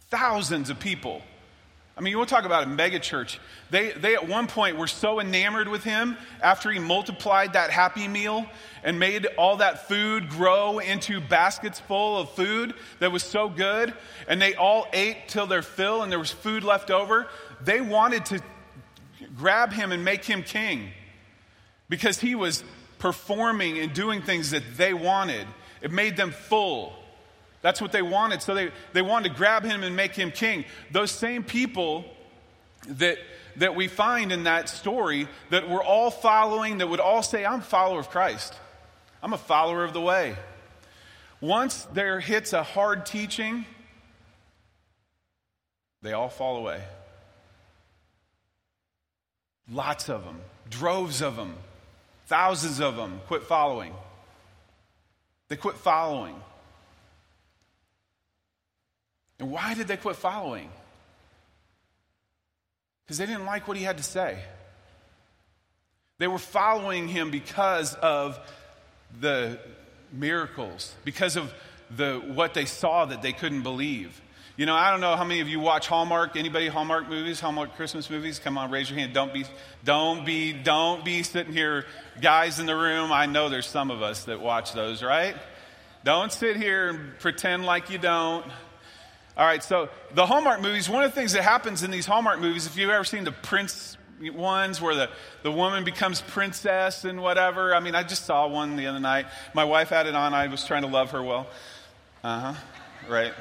Thousands 0.09 0.69
of 0.69 0.77
people. 0.77 1.21
I 1.99 2.01
mean, 2.01 2.17
to 2.17 2.25
talk 2.25 2.45
about 2.45 2.63
a 2.63 2.67
megachurch. 2.67 3.39
They, 3.71 3.91
they 3.91 4.15
at 4.15 4.25
one 4.25 4.47
point 4.47 4.77
were 4.77 4.87
so 4.87 5.19
enamored 5.19 5.67
with 5.67 5.83
him 5.83 6.15
after 6.41 6.71
he 6.71 6.79
multiplied 6.79 7.53
that 7.53 7.71
happy 7.71 8.07
meal 8.07 8.45
and 8.85 8.97
made 8.97 9.25
all 9.37 9.57
that 9.57 9.89
food 9.89 10.29
grow 10.29 10.79
into 10.79 11.19
baskets 11.19 11.77
full 11.77 12.17
of 12.17 12.29
food 12.29 12.73
that 12.99 13.11
was 13.11 13.21
so 13.21 13.49
good. 13.49 13.93
And 14.29 14.41
they 14.41 14.55
all 14.55 14.87
ate 14.93 15.27
till 15.27 15.45
their 15.45 15.61
fill 15.61 16.01
and 16.01 16.09
there 16.09 16.19
was 16.19 16.31
food 16.31 16.63
left 16.63 16.89
over. 16.89 17.27
They 17.61 17.81
wanted 17.81 18.25
to 18.27 18.41
grab 19.35 19.73
him 19.73 19.91
and 19.91 20.05
make 20.05 20.23
him 20.23 20.41
king 20.41 20.91
because 21.89 22.17
he 22.17 22.33
was 22.33 22.63
performing 22.99 23.77
and 23.77 23.91
doing 23.91 24.21
things 24.21 24.51
that 24.51 24.63
they 24.77 24.93
wanted. 24.93 25.45
It 25.81 25.91
made 25.91 26.15
them 26.15 26.31
full. 26.31 26.93
That's 27.61 27.81
what 27.81 27.91
they 27.91 28.01
wanted. 28.01 28.41
So 28.41 28.53
they, 28.53 28.71
they 28.93 29.01
wanted 29.01 29.29
to 29.29 29.35
grab 29.35 29.63
him 29.63 29.83
and 29.83 29.95
make 29.95 30.15
him 30.15 30.31
king. 30.31 30.65
Those 30.91 31.11
same 31.11 31.43
people 31.43 32.05
that, 32.87 33.17
that 33.57 33.75
we 33.75 33.87
find 33.87 34.31
in 34.31 34.43
that 34.43 34.69
story 34.69 35.27
that 35.49 35.69
were 35.69 35.83
all 35.83 36.11
following, 36.11 36.77
that 36.77 36.87
would 36.87 36.99
all 36.99 37.23
say, 37.23 37.45
I'm 37.45 37.59
a 37.59 37.63
follower 37.63 37.99
of 37.99 38.09
Christ, 38.09 38.53
I'm 39.21 39.33
a 39.33 39.37
follower 39.37 39.83
of 39.83 39.93
the 39.93 40.01
way. 40.01 40.35
Once 41.41 41.85
there 41.93 42.19
hits 42.19 42.53
a 42.53 42.63
hard 42.63 43.05
teaching, 43.05 43.65
they 46.01 46.13
all 46.13 46.29
fall 46.29 46.57
away. 46.57 46.81
Lots 49.71 50.09
of 50.09 50.25
them, 50.25 50.39
droves 50.69 51.21
of 51.21 51.35
them, 51.35 51.55
thousands 52.27 52.79
of 52.79 52.95
them 52.95 53.21
quit 53.27 53.43
following. 53.43 53.93
They 55.47 55.55
quit 55.55 55.75
following. 55.75 56.35
And 59.39 59.51
why 59.51 59.73
did 59.73 59.87
they 59.87 59.97
quit 59.97 60.17
following? 60.17 60.69
Because 63.05 63.17
they 63.17 63.25
didn't 63.25 63.45
like 63.45 63.67
what 63.67 63.77
he 63.77 63.83
had 63.83 63.97
to 63.97 64.03
say. 64.03 64.37
They 66.19 66.27
were 66.27 66.37
following 66.37 67.07
him 67.07 67.31
because 67.31 67.95
of 67.95 68.37
the 69.19 69.59
miracles, 70.11 70.93
because 71.05 71.37
of 71.37 71.53
the, 71.95 72.21
what 72.33 72.53
they 72.53 72.65
saw 72.65 73.05
that 73.05 73.21
they 73.21 73.31
couldn't 73.31 73.63
believe. 73.63 74.21
You 74.57 74.65
know, 74.65 74.75
I 74.75 74.91
don't 74.91 74.99
know 74.99 75.15
how 75.15 75.23
many 75.23 75.39
of 75.39 75.47
you 75.47 75.61
watch 75.61 75.87
Hallmark. 75.87 76.35
Anybody 76.35 76.67
Hallmark 76.67 77.07
movies, 77.07 77.39
Hallmark 77.39 77.77
Christmas 77.77 78.09
movies? 78.09 78.39
Come 78.39 78.57
on, 78.57 78.69
raise 78.69 78.89
your 78.89 78.99
hand. 78.99 79.13
Don't 79.13 79.33
be, 79.33 79.45
don't 79.85 80.25
be, 80.25 80.51
don't 80.51 81.05
be 81.05 81.23
sitting 81.23 81.53
here, 81.53 81.85
guys 82.19 82.59
in 82.59 82.65
the 82.65 82.75
room. 82.75 83.13
I 83.13 83.25
know 83.25 83.47
there's 83.47 83.67
some 83.67 83.89
of 83.89 84.01
us 84.01 84.25
that 84.25 84.41
watch 84.41 84.73
those, 84.73 85.01
right? 85.01 85.35
Don't 86.03 86.31
sit 86.33 86.57
here 86.57 86.89
and 86.89 87.17
pretend 87.19 87.65
like 87.65 87.89
you 87.89 87.99
don't. 87.99 88.45
All 89.39 89.45
right, 89.45 89.63
so 89.63 89.87
the 90.13 90.25
Hallmark 90.25 90.61
movies, 90.61 90.89
one 90.89 91.01
of 91.01 91.11
the 91.11 91.15
things 91.15 91.31
that 91.31 91.43
happens 91.43 91.81
in 91.81 91.91
these 91.91 92.05
Hallmark 92.05 92.41
movies, 92.41 92.67
if 92.67 92.75
you've 92.75 92.89
ever 92.89 93.05
seen 93.05 93.23
the 93.23 93.31
Prince 93.31 93.97
ones 94.33 94.81
where 94.81 94.95
the, 94.95 95.09
the 95.43 95.51
woman 95.51 95.85
becomes 95.85 96.19
princess 96.19 97.05
and 97.05 97.21
whatever. 97.21 97.73
I 97.73 97.79
mean, 97.79 97.95
I 97.95 98.03
just 98.03 98.25
saw 98.25 98.49
one 98.49 98.75
the 98.75 98.87
other 98.87 98.99
night. 98.99 99.27
My 99.53 99.63
wife 99.63 99.87
had 99.87 100.07
it 100.07 100.13
on. 100.13 100.33
I 100.33 100.47
was 100.47 100.65
trying 100.65 100.81
to 100.81 100.89
love 100.89 101.11
her 101.11 101.23
well. 101.23 101.47
Uh 102.21 102.51
huh. 102.51 102.53
Right. 103.07 103.31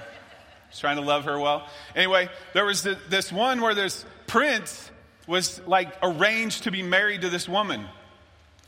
Was 0.71 0.79
trying 0.79 0.99
to 0.99 1.03
love 1.03 1.25
her 1.25 1.37
well. 1.37 1.67
Anyway, 1.97 2.29
there 2.53 2.65
was 2.65 2.85
the, 2.85 2.97
this 3.09 3.33
one 3.33 3.61
where 3.61 3.75
this 3.75 4.05
prince 4.29 4.93
was 5.27 5.61
like 5.67 5.93
arranged 6.01 6.63
to 6.63 6.71
be 6.71 6.81
married 6.85 7.23
to 7.23 7.29
this 7.29 7.49
woman. 7.49 7.85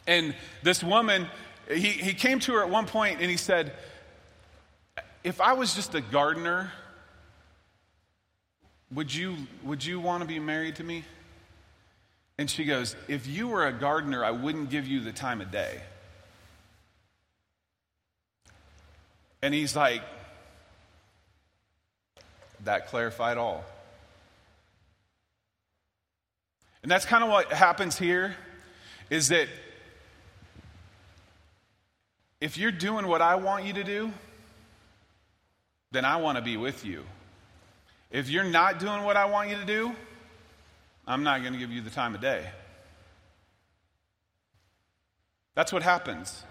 And 0.05 0.35
this 0.65 0.83
woman, 0.83 1.29
he, 1.69 1.91
he 1.91 2.13
came 2.13 2.41
to 2.41 2.55
her 2.55 2.63
at 2.65 2.71
one 2.71 2.87
point 2.87 3.21
and 3.21 3.31
he 3.31 3.37
said, 3.37 3.73
If 5.23 5.41
I 5.41 5.53
was 5.53 5.77
just 5.77 5.95
a 5.95 6.01
gardener, 6.01 6.73
would 8.93 9.15
you, 9.15 9.37
would 9.63 9.85
you 9.85 10.01
want 10.01 10.23
to 10.23 10.27
be 10.27 10.39
married 10.39 10.77
to 10.77 10.85
me? 10.85 11.05
And 12.39 12.51
she 12.51 12.65
goes, 12.65 12.97
If 13.07 13.27
you 13.27 13.49
were 13.49 13.67
a 13.67 13.73
gardener, 13.73 14.25
I 14.25 14.31
wouldn't 14.31 14.71
give 14.71 14.87
you 14.87 15.01
the 15.01 15.13
time 15.13 15.41
of 15.41 15.51
day. 15.51 15.81
And 19.43 19.55
he's 19.55 19.77
like, 19.77 20.03
That 22.65 22.89
clarified 22.89 23.37
all. 23.37 23.65
And 26.83 26.91
that's 26.91 27.05
kind 27.05 27.23
of 27.23 27.31
what 27.31 27.53
happens 27.53 27.99
here 27.99 28.35
is 29.11 29.29
that 29.29 29.49
if 32.41 32.57
you're 32.57 32.73
doing 32.73 33.07
what 33.07 33.21
I 33.21 33.35
want 33.35 33.65
you 33.65 33.75
to 33.75 33.85
do, 33.85 34.13
then 35.91 36.05
I 36.05 36.17
want 36.17 36.39
to 36.39 36.43
be 36.43 36.57
with 36.57 36.87
you. 36.87 37.05
If 38.11 38.29
you're 38.29 38.45
not 38.45 38.81
doing 38.81 39.05
what 39.05 39.17
I 39.17 39.27
want 39.27 39.51
you 39.51 39.57
to 39.57 39.65
do, 39.65 39.95
I'm 41.07 41.23
not 41.23 41.43
going 41.43 41.53
to 41.53 41.59
give 41.59 41.71
you 41.71 41.81
the 41.81 41.91
time 41.91 42.15
of 42.15 42.21
day. 42.21 42.45
That's 45.55 45.73
what 45.73 45.83
happens. 45.83 46.43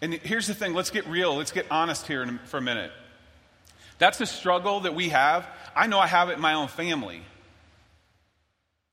And 0.00 0.12
here's 0.12 0.46
the 0.46 0.54
thing 0.54 0.74
let's 0.74 0.90
get 0.90 1.06
real, 1.06 1.36
let's 1.36 1.52
get 1.52 1.66
honest 1.70 2.06
here 2.06 2.40
for 2.46 2.58
a 2.58 2.62
minute. 2.62 2.90
That's 3.98 4.20
a 4.20 4.26
struggle 4.26 4.80
that 4.80 4.94
we 4.94 5.10
have. 5.10 5.46
I 5.74 5.86
know 5.86 5.98
I 5.98 6.06
have 6.06 6.28
it 6.28 6.34
in 6.34 6.40
my 6.40 6.54
own 6.54 6.68
family. 6.68 7.22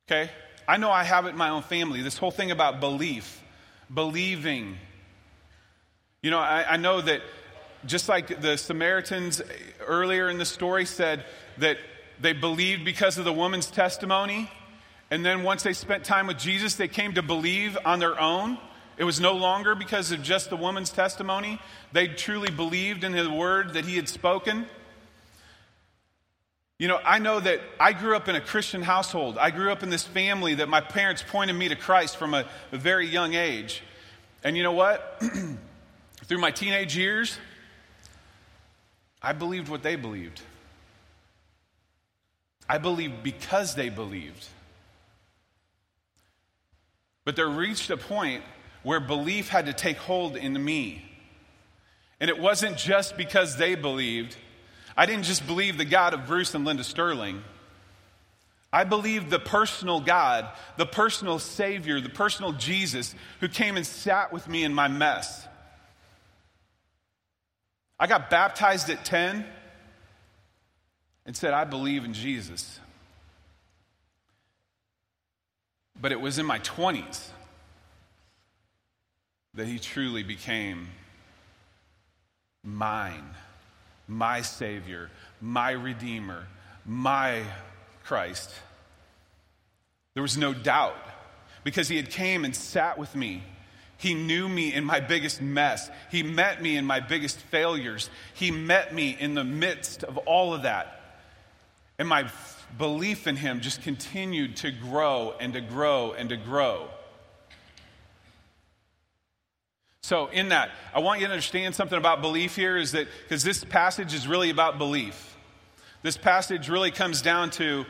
Okay? 0.08 0.30
I 0.68 0.78
know 0.78 0.92
I 0.92 1.04
have 1.04 1.26
it 1.26 1.30
in 1.30 1.38
my 1.38 1.50
own 1.50 1.64
family. 1.64 2.02
This 2.02 2.18
whole 2.18 2.32
thing 2.32 2.52
about 2.52 2.80
belief, 2.80 3.42
believing. 3.94 4.78
You 6.22 6.32
know, 6.32 6.40
I, 6.40 6.74
I 6.74 6.78
know 6.78 7.02
that 7.02 7.22
just 7.86 8.08
like 8.08 8.42
the 8.42 8.58
Samaritans 8.58 9.42
earlier 9.86 10.30
in 10.30 10.38
the 10.38 10.46
story 10.46 10.86
said, 10.86 11.26
that 11.62 11.78
they 12.19 12.34
believed 12.34 12.86
because 12.86 13.17
of 13.17 13.26
the 13.26 13.34
woman's 13.34 13.67
testimony. 13.67 14.50
And 15.10 15.26
then 15.26 15.43
once 15.43 15.63
they 15.63 15.74
spent 15.74 16.04
time 16.04 16.28
with 16.28 16.38
Jesus, 16.38 16.76
they 16.76 16.88
came 16.88 17.13
to 17.13 17.21
believe 17.21 17.78
on 17.84 18.00
their 18.00 18.19
own. 18.19 18.58
It 18.97 19.04
was 19.04 19.19
no 19.19 19.34
longer 19.34 19.74
because 19.74 20.12
of 20.12 20.21
just 20.21 20.50
the 20.50 20.56
woman's 20.56 20.91
testimony. 20.91 21.60
They 21.91 22.08
truly 22.08 22.52
believed 22.52 23.04
in 23.04 23.13
the 23.13 23.30
word 23.30 23.74
that 23.74 23.86
he 23.86 23.95
had 23.95 24.08
spoken. 24.08 24.67
You 26.78 26.88
know, 26.88 27.00
I 27.04 27.19
know 27.19 27.39
that 27.39 27.62
I 27.80 27.93
grew 27.93 28.15
up 28.15 28.28
in 28.28 28.36
a 28.36 28.41
Christian 28.41 28.82
household. 28.82 29.38
I 29.38 29.52
grew 29.52 29.71
up 29.71 29.84
in 29.84 29.89
this 29.89 30.04
family 30.04 30.56
that 30.56 30.69
my 30.69 30.82
parents 30.82 31.24
pointed 31.28 31.56
me 31.56 31.69
to 31.69 31.76
Christ 31.76 32.17
from 32.17 32.34
a, 32.34 32.45
a 32.71 32.78
very 32.78 33.08
young 33.08 33.34
age. 33.34 33.84
And 34.43 34.58
you 34.58 34.63
know 34.63 34.71
what? 34.71 35.21
Through 36.26 36.39
my 36.39 36.52
teenage 36.52 36.97
years, 36.97 37.38
I 39.21 39.34
believed 39.34 39.69
what 39.69 39.84
they 39.84 39.95
believed. 39.95 40.41
I 42.72 42.78
believe 42.78 43.22
because 43.22 43.76
they 43.76 43.90
believed. 43.90 44.48
But 47.26 47.36
there 47.36 47.50
reached 47.50 47.90
a 47.90 47.98
point 47.98 48.46
where 48.82 49.02
belief 49.02 49.50
had 49.50 49.66
to 49.66 49.74
take 49.74 49.98
hold 49.98 50.38
in 50.38 50.54
me. 50.64 51.04
And 52.22 52.30
it 52.30 52.40
wasn't 52.40 52.78
just 52.78 53.18
because 53.18 53.58
they 53.58 53.76
believed. 53.76 54.38
I 54.96 55.06
didn't 55.06 55.26
just 55.26 55.46
believe 55.46 55.78
the 55.78 55.84
God 55.84 56.14
of 56.14 56.28
Bruce 56.28 56.56
and 56.56 56.64
Linda 56.64 56.86
Sterling. 56.86 57.44
I 58.72 58.86
believed 58.86 59.30
the 59.30 59.40
personal 59.40 60.00
God, 60.00 60.48
the 60.78 60.86
personal 60.86 61.40
Savior, 61.40 62.00
the 62.00 62.08
personal 62.08 62.54
Jesus 62.54 63.14
who 63.42 63.50
came 63.50 63.76
and 63.76 63.86
sat 63.86 64.32
with 64.32 64.48
me 64.48 64.64
in 64.64 64.74
my 64.74 64.88
mess. 64.88 65.46
I 68.00 68.08
got 68.08 68.30
baptized 68.30 68.90
at 68.90 69.04
10 69.04 69.46
and 71.26 71.36
said, 71.36 71.54
I 71.54 71.64
believe 71.64 72.06
in 72.06 72.14
Jesus. 72.14 72.80
But 76.00 76.12
it 76.12 76.20
was 76.20 76.40
in 76.40 76.46
my 76.46 76.60
20s 76.60 77.28
that 79.54 79.68
he 79.68 79.78
truly 79.80 80.24
became 80.24 80.88
mine, 82.64 83.26
my 84.08 84.42
Savior, 84.42 85.10
my 85.40 85.72
Redeemer, 85.72 86.48
my 86.86 87.44
Christ. 88.04 88.50
There 90.14 90.24
was 90.24 90.38
no 90.38 90.54
doubt 90.54 90.96
because 91.64 91.88
he 91.88 91.98
had 91.98 92.10
came 92.10 92.46
and 92.46 92.56
sat 92.56 92.98
with 92.98 93.16
me. 93.16 93.44
He 93.98 94.16
knew 94.16 94.50
me 94.50 94.74
in 94.74 94.84
my 94.84 95.00
biggest 95.00 95.42
mess. 95.42 95.90
He 96.10 96.24
met 96.24 96.62
me 96.62 96.76
in 96.76 96.86
my 96.86 97.00
biggest 97.00 97.38
failures. 97.38 98.10
He 98.34 98.50
met 98.50 98.94
me 98.96 99.16
in 99.20 99.36
the 99.36 99.44
midst 99.44 100.04
of 100.04 100.18
all 100.20 100.54
of 100.54 100.64
that. 100.64 101.01
And 102.02 102.10
my 102.10 102.28
belief 102.80 103.28
in 103.28 103.36
him 103.36 103.62
just 103.62 103.84
continued 103.84 104.56
to 104.56 104.72
grow 104.72 105.36
and 105.40 105.54
to 105.54 105.62
grow 105.62 106.14
and 106.14 106.30
to 106.30 106.36
grow. 106.36 106.88
So, 110.02 110.26
in 110.26 110.50
that, 110.50 110.72
I 110.96 111.00
want 111.02 111.22
you 111.22 111.28
to 111.28 111.32
understand 111.32 111.76
something 111.76 112.00
about 112.00 112.24
belief 112.24 112.56
here 112.56 112.76
is 112.76 112.94
that 112.94 113.08
because 113.22 113.44
this 113.44 113.64
passage 113.64 114.16
is 114.16 114.28
really 114.28 114.50
about 114.50 114.80
belief. 114.80 115.38
This 116.02 116.18
passage 116.18 116.70
really 116.70 116.90
comes 116.90 117.22
down 117.22 117.52
to 117.52 117.86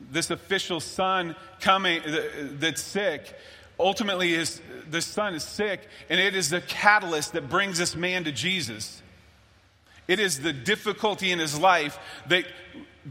this 0.00 0.30
official 0.30 0.80
son 0.80 1.36
coming 1.60 2.00
that's 2.58 2.80
sick. 2.80 3.34
Ultimately, 3.78 4.32
his, 4.32 4.62
the 4.88 5.02
son 5.02 5.34
is 5.34 5.44
sick, 5.44 5.86
and 6.08 6.18
it 6.18 6.34
is 6.34 6.48
the 6.48 6.62
catalyst 6.62 7.34
that 7.34 7.50
brings 7.50 7.76
this 7.76 7.94
man 7.94 8.24
to 8.24 8.32
Jesus. 8.32 9.02
It 10.08 10.20
is 10.20 10.40
the 10.40 10.54
difficulty 10.54 11.32
in 11.32 11.38
his 11.38 11.58
life 11.58 11.98
that 12.28 12.46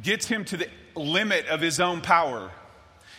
gets 0.01 0.25
him 0.25 0.45
to 0.45 0.57
the 0.57 0.67
limit 0.95 1.47
of 1.47 1.61
his 1.61 1.79
own 1.79 2.01
power, 2.01 2.51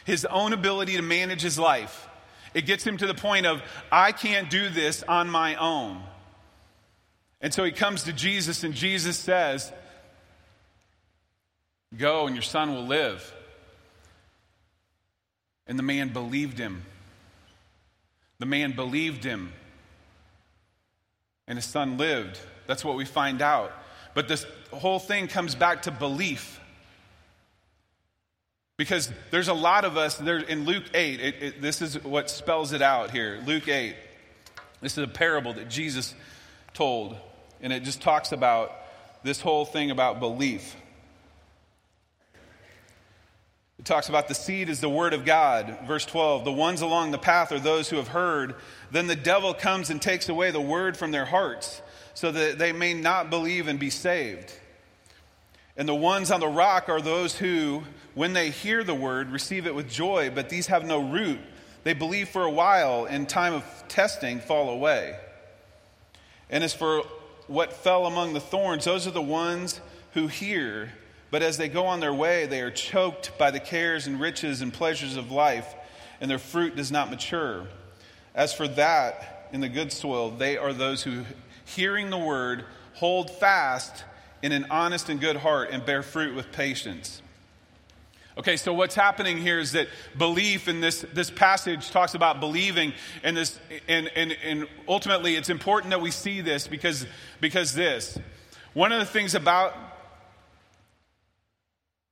his 0.05 0.25
own 0.25 0.53
ability 0.53 0.97
to 0.97 1.03
manage 1.03 1.43
his 1.43 1.59
life. 1.59 2.09
It 2.55 2.67
gets 2.67 2.85
him 2.85 2.97
to 2.99 3.07
the 3.07 3.15
point 3.15 3.47
of, 3.47 3.63
I 3.93 4.13
can't 4.13 4.49
do 4.49 4.69
this 4.69 5.03
on 5.03 5.29
my 5.29 5.57
own. 5.57 6.03
And 7.41 7.53
so 7.53 7.65
he 7.65 7.71
comes 7.71 8.05
to 8.05 8.13
Jesus, 8.13 8.65
and 8.65 8.75
Jesus 8.75 9.17
says, 9.17 9.73
Go, 11.97 12.27
and 12.27 12.35
your 12.35 12.43
son 12.43 12.75
will 12.75 12.87
live. 12.87 13.33
And 15.67 15.79
the 15.79 15.83
man 15.83 16.13
believed 16.13 16.59
him. 16.59 16.83
The 18.39 18.47
man 18.47 18.73
believed 18.73 19.25
him. 19.25 19.53
And 21.49 21.59
his 21.59 21.65
son 21.65 21.97
lived. 21.97 22.39
That's 22.67 22.85
what 22.85 22.97
we 22.97 23.05
find 23.05 23.41
out. 23.41 23.73
But 24.15 24.29
this 24.29 24.47
whole 24.73 24.99
thing 24.99 25.29
comes 25.29 25.55
back 25.55 25.83
to 25.83 25.91
belief. 25.91 26.61
Because 28.77 29.11
there's 29.31 29.49
a 29.49 29.55
lot 29.55 29.85
of 29.85 29.97
us, 29.97 30.17
there, 30.17 30.39
in 30.39 30.65
Luke 30.65 30.85
8, 30.93 31.21
it, 31.21 31.43
it, 31.43 31.63
this 31.63 31.81
is 31.81 32.03
what 32.05 32.29
spells 32.29 32.73
it 32.73 32.83
out 32.83 33.11
here. 33.11 33.41
Luke 33.47 33.69
8, 33.69 33.97
this 34.83 34.99
is 34.99 35.05
a 35.05 35.09
parable 35.09 35.55
that 35.55 35.71
Jesus 35.71 36.15
told, 36.75 37.17
and 37.63 37.73
it 37.73 37.85
just 37.85 38.03
talks 38.03 38.33
about 38.33 38.73
this 39.23 39.41
whole 39.41 39.65
thing 39.65 39.91
about 39.91 40.21
belief. 40.21 40.77
It 43.79 43.87
talks 43.87 44.11
about 44.11 44.29
the 44.29 44.35
seed 44.35 44.69
is 44.69 44.81
the 44.81 44.91
word 44.91 45.15
of 45.15 45.25
God. 45.25 45.79
Verse 45.87 46.05
12 46.05 46.45
The 46.45 46.53
ones 46.53 46.83
along 46.83 47.13
the 47.13 47.19
path 47.19 47.53
are 47.53 47.59
those 47.59 47.89
who 47.89 47.97
have 47.97 48.09
heard. 48.09 48.57
Then 48.91 49.07
the 49.07 49.17
devil 49.17 49.55
comes 49.55 49.89
and 49.89 50.01
takes 50.01 50.29
away 50.29 50.51
the 50.51 50.61
word 50.61 50.99
from 50.99 51.13
their 51.13 51.25
hearts, 51.25 51.81
so 52.13 52.31
that 52.31 52.59
they 52.59 52.73
may 52.73 52.93
not 52.93 53.31
believe 53.31 53.69
and 53.69 53.79
be 53.79 53.91
saved. 53.91 54.53
And 55.79 55.89
the 55.89 55.95
ones 55.95 56.31
on 56.31 56.41
the 56.41 56.49
rock 56.49 56.89
are 56.89 57.01
those 57.01 57.37
who, 57.37 57.83
when 58.17 58.33
they 58.33 58.49
hear 58.49 58.83
the 58.83 58.95
word, 58.95 59.31
receive 59.31 59.67
it 59.67 59.75
with 59.75 59.91
joy, 59.91 60.31
but 60.35 60.49
these 60.49 60.69
have 60.69 60.87
no 60.87 61.01
root. 61.11 61.39
They 61.85 61.93
believe 61.93 62.31
for 62.31 62.45
a 62.45 62.51
while, 62.51 63.05
in 63.05 63.27
time 63.27 63.53
of 63.53 63.63
testing, 63.89 64.41
fall 64.41 64.71
away. 64.71 65.19
And 66.49 66.65
as 66.65 66.73
for 66.73 67.03
what 67.47 67.75
fell 67.75 68.07
among 68.07 68.33
the 68.33 68.41
thorns, 68.41 68.87
those 68.87 69.07
are 69.07 69.11
the 69.11 69.21
ones 69.21 69.83
who 70.15 70.29
hear, 70.29 70.95
but 71.31 71.43
as 71.43 71.59
they 71.59 71.69
go 71.69 71.85
on 71.85 72.01
their 72.01 72.15
way, 72.15 72.47
they 72.47 72.63
are 72.63 72.71
choked 72.71 73.37
by 73.37 73.51
the 73.51 73.61
cares 73.61 74.07
and 74.07 74.19
riches 74.19 74.63
and 74.63 74.73
pleasures 74.73 75.19
of 75.19 75.31
life, 75.31 75.75
and 76.19 76.31
their 76.31 76.39
fruit 76.39 76.75
does 76.75 76.91
not 76.91 77.11
mature. 77.11 77.67
As 78.35 78.55
for 78.55 78.67
that, 78.67 79.51
in 79.53 79.61
the 79.61 79.69
good 79.69 79.93
soil, 79.93 80.31
they 80.31 80.57
are 80.57 80.73
those 80.73 81.03
who, 81.03 81.25
hearing 81.67 82.09
the 82.09 82.17
word, 82.17 82.65
hold 82.95 83.31
fast 83.31 84.05
in 84.41 84.53
an 84.53 84.65
honest 84.71 85.11
and 85.11 85.21
good 85.21 85.37
heart 85.37 85.69
and 85.71 85.85
bear 85.85 86.03
fruit 86.03 86.35
with 86.35 86.51
patience. 86.51 87.21
Okay, 88.39 88.59
so 88.59 88.75
what's 88.75 88.95
happening 88.95 89.39
here 89.39 89.59
is 89.59 89.73
that 89.73 89.89
belief 90.19 90.69
in 90.69 90.83
this, 90.83 91.07
this 91.15 91.31
passage 91.31 91.91
talks 91.91 92.15
about 92.15 92.39
believing, 92.39 92.93
and, 93.23 93.35
this, 93.35 93.59
and, 93.89 94.11
and, 94.15 94.37
and 94.45 94.69
ultimately 94.87 95.37
it's 95.37 95.49
important 95.49 95.91
that 95.91 96.03
we 96.03 96.11
see 96.11 96.43
this 96.43 96.69
because, 96.69 97.07
because 97.41 97.73
this. 97.73 98.19
One 98.75 98.93
of 98.93 98.99
the 98.99 99.07
things 99.07 99.35
about 99.35 99.75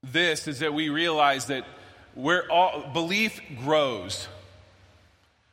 this 0.03 0.49
is 0.49 0.61
that 0.61 0.73
we 0.73 0.89
realize 0.89 1.47
that 1.47 1.67
we're 2.15 2.49
all, 2.49 2.91
belief 2.95 3.39
grows. 3.63 4.27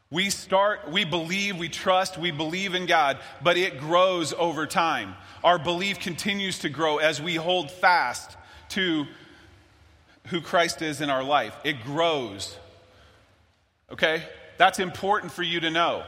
We 0.10 0.30
start, 0.30 0.90
we 0.90 1.04
believe, 1.04 1.58
we 1.58 1.68
trust, 1.68 2.18
we 2.18 2.32
believe 2.32 2.76
in 2.76 2.86
God, 2.86 3.20
but 3.44 3.58
it 3.58 3.78
grows 3.78 4.32
over 4.32 4.66
time. 4.68 5.16
Our 5.44 5.60
belief 5.60 6.00
continues 6.00 6.60
to 6.60 6.70
grow 6.70 6.98
as 6.98 7.22
we 7.22 7.36
hold 7.36 7.72
fast 7.72 8.38
to 8.70 9.06
who 10.28 10.42
Christ 10.42 10.82
is 10.82 11.02
in 11.02 11.10
our 11.10 11.24
life. 11.24 11.56
It 11.64 11.84
grows. 11.84 12.58
Okay? 13.92 14.24
That's 14.58 14.80
important 14.80 15.32
for 15.32 15.44
you 15.44 15.60
to 15.62 15.70
know. 15.70 16.04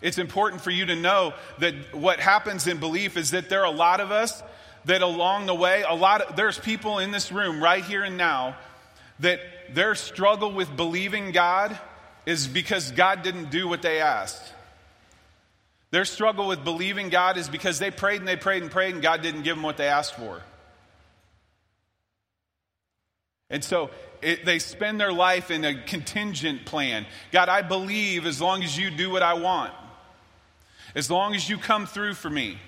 It's 0.00 0.18
important 0.18 0.62
for 0.62 0.70
you 0.70 0.86
to 0.86 0.96
know 0.96 1.34
that 1.58 1.74
what 1.92 2.20
happens 2.20 2.66
in 2.66 2.78
belief 2.78 3.16
is 3.16 3.32
that 3.32 3.48
there 3.48 3.62
are 3.62 3.66
a 3.66 3.76
lot 3.76 4.00
of 4.00 4.12
us 4.12 4.42
that 4.84 5.02
along 5.02 5.46
the 5.46 5.54
way, 5.54 5.82
a 5.82 5.94
lot 5.94 6.20
of, 6.20 6.36
there's 6.36 6.58
people 6.58 6.98
in 6.98 7.10
this 7.10 7.32
room 7.32 7.62
right 7.62 7.84
here 7.84 8.04
and 8.04 8.16
now 8.16 8.56
that 9.20 9.40
their 9.74 9.94
struggle 9.94 10.52
with 10.52 10.74
believing 10.76 11.32
God 11.32 11.78
is 12.26 12.46
because 12.46 12.92
God 12.92 13.22
didn't 13.22 13.50
do 13.50 13.66
what 13.66 13.82
they 13.82 14.00
asked. 14.00 14.42
Their 15.90 16.04
struggle 16.04 16.46
with 16.46 16.64
believing 16.64 17.08
God 17.08 17.38
is 17.38 17.48
because 17.48 17.78
they 17.78 17.90
prayed 17.90 18.20
and 18.20 18.28
they 18.28 18.36
prayed 18.36 18.62
and 18.62 18.70
prayed 18.70 18.94
and 18.94 19.02
God 19.02 19.22
didn't 19.22 19.42
give 19.42 19.56
them 19.56 19.62
what 19.62 19.78
they 19.78 19.88
asked 19.88 20.14
for. 20.14 20.42
And 23.50 23.64
so 23.64 23.90
it, 24.20 24.44
they 24.44 24.58
spend 24.58 25.00
their 25.00 25.12
life 25.12 25.50
in 25.50 25.64
a 25.64 25.82
contingent 25.82 26.64
plan. 26.64 27.06
God, 27.32 27.48
I 27.48 27.62
believe 27.62 28.26
as 28.26 28.40
long 28.40 28.62
as 28.62 28.76
you 28.76 28.90
do 28.90 29.10
what 29.10 29.22
I 29.22 29.34
want, 29.34 29.72
as 30.94 31.10
long 31.10 31.34
as 31.34 31.48
you 31.48 31.58
come 31.58 31.86
through 31.86 32.14
for 32.14 32.30
me, 32.30 32.58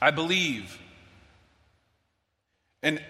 I 0.00 0.10
believe. 0.10 0.78
And 2.82 3.02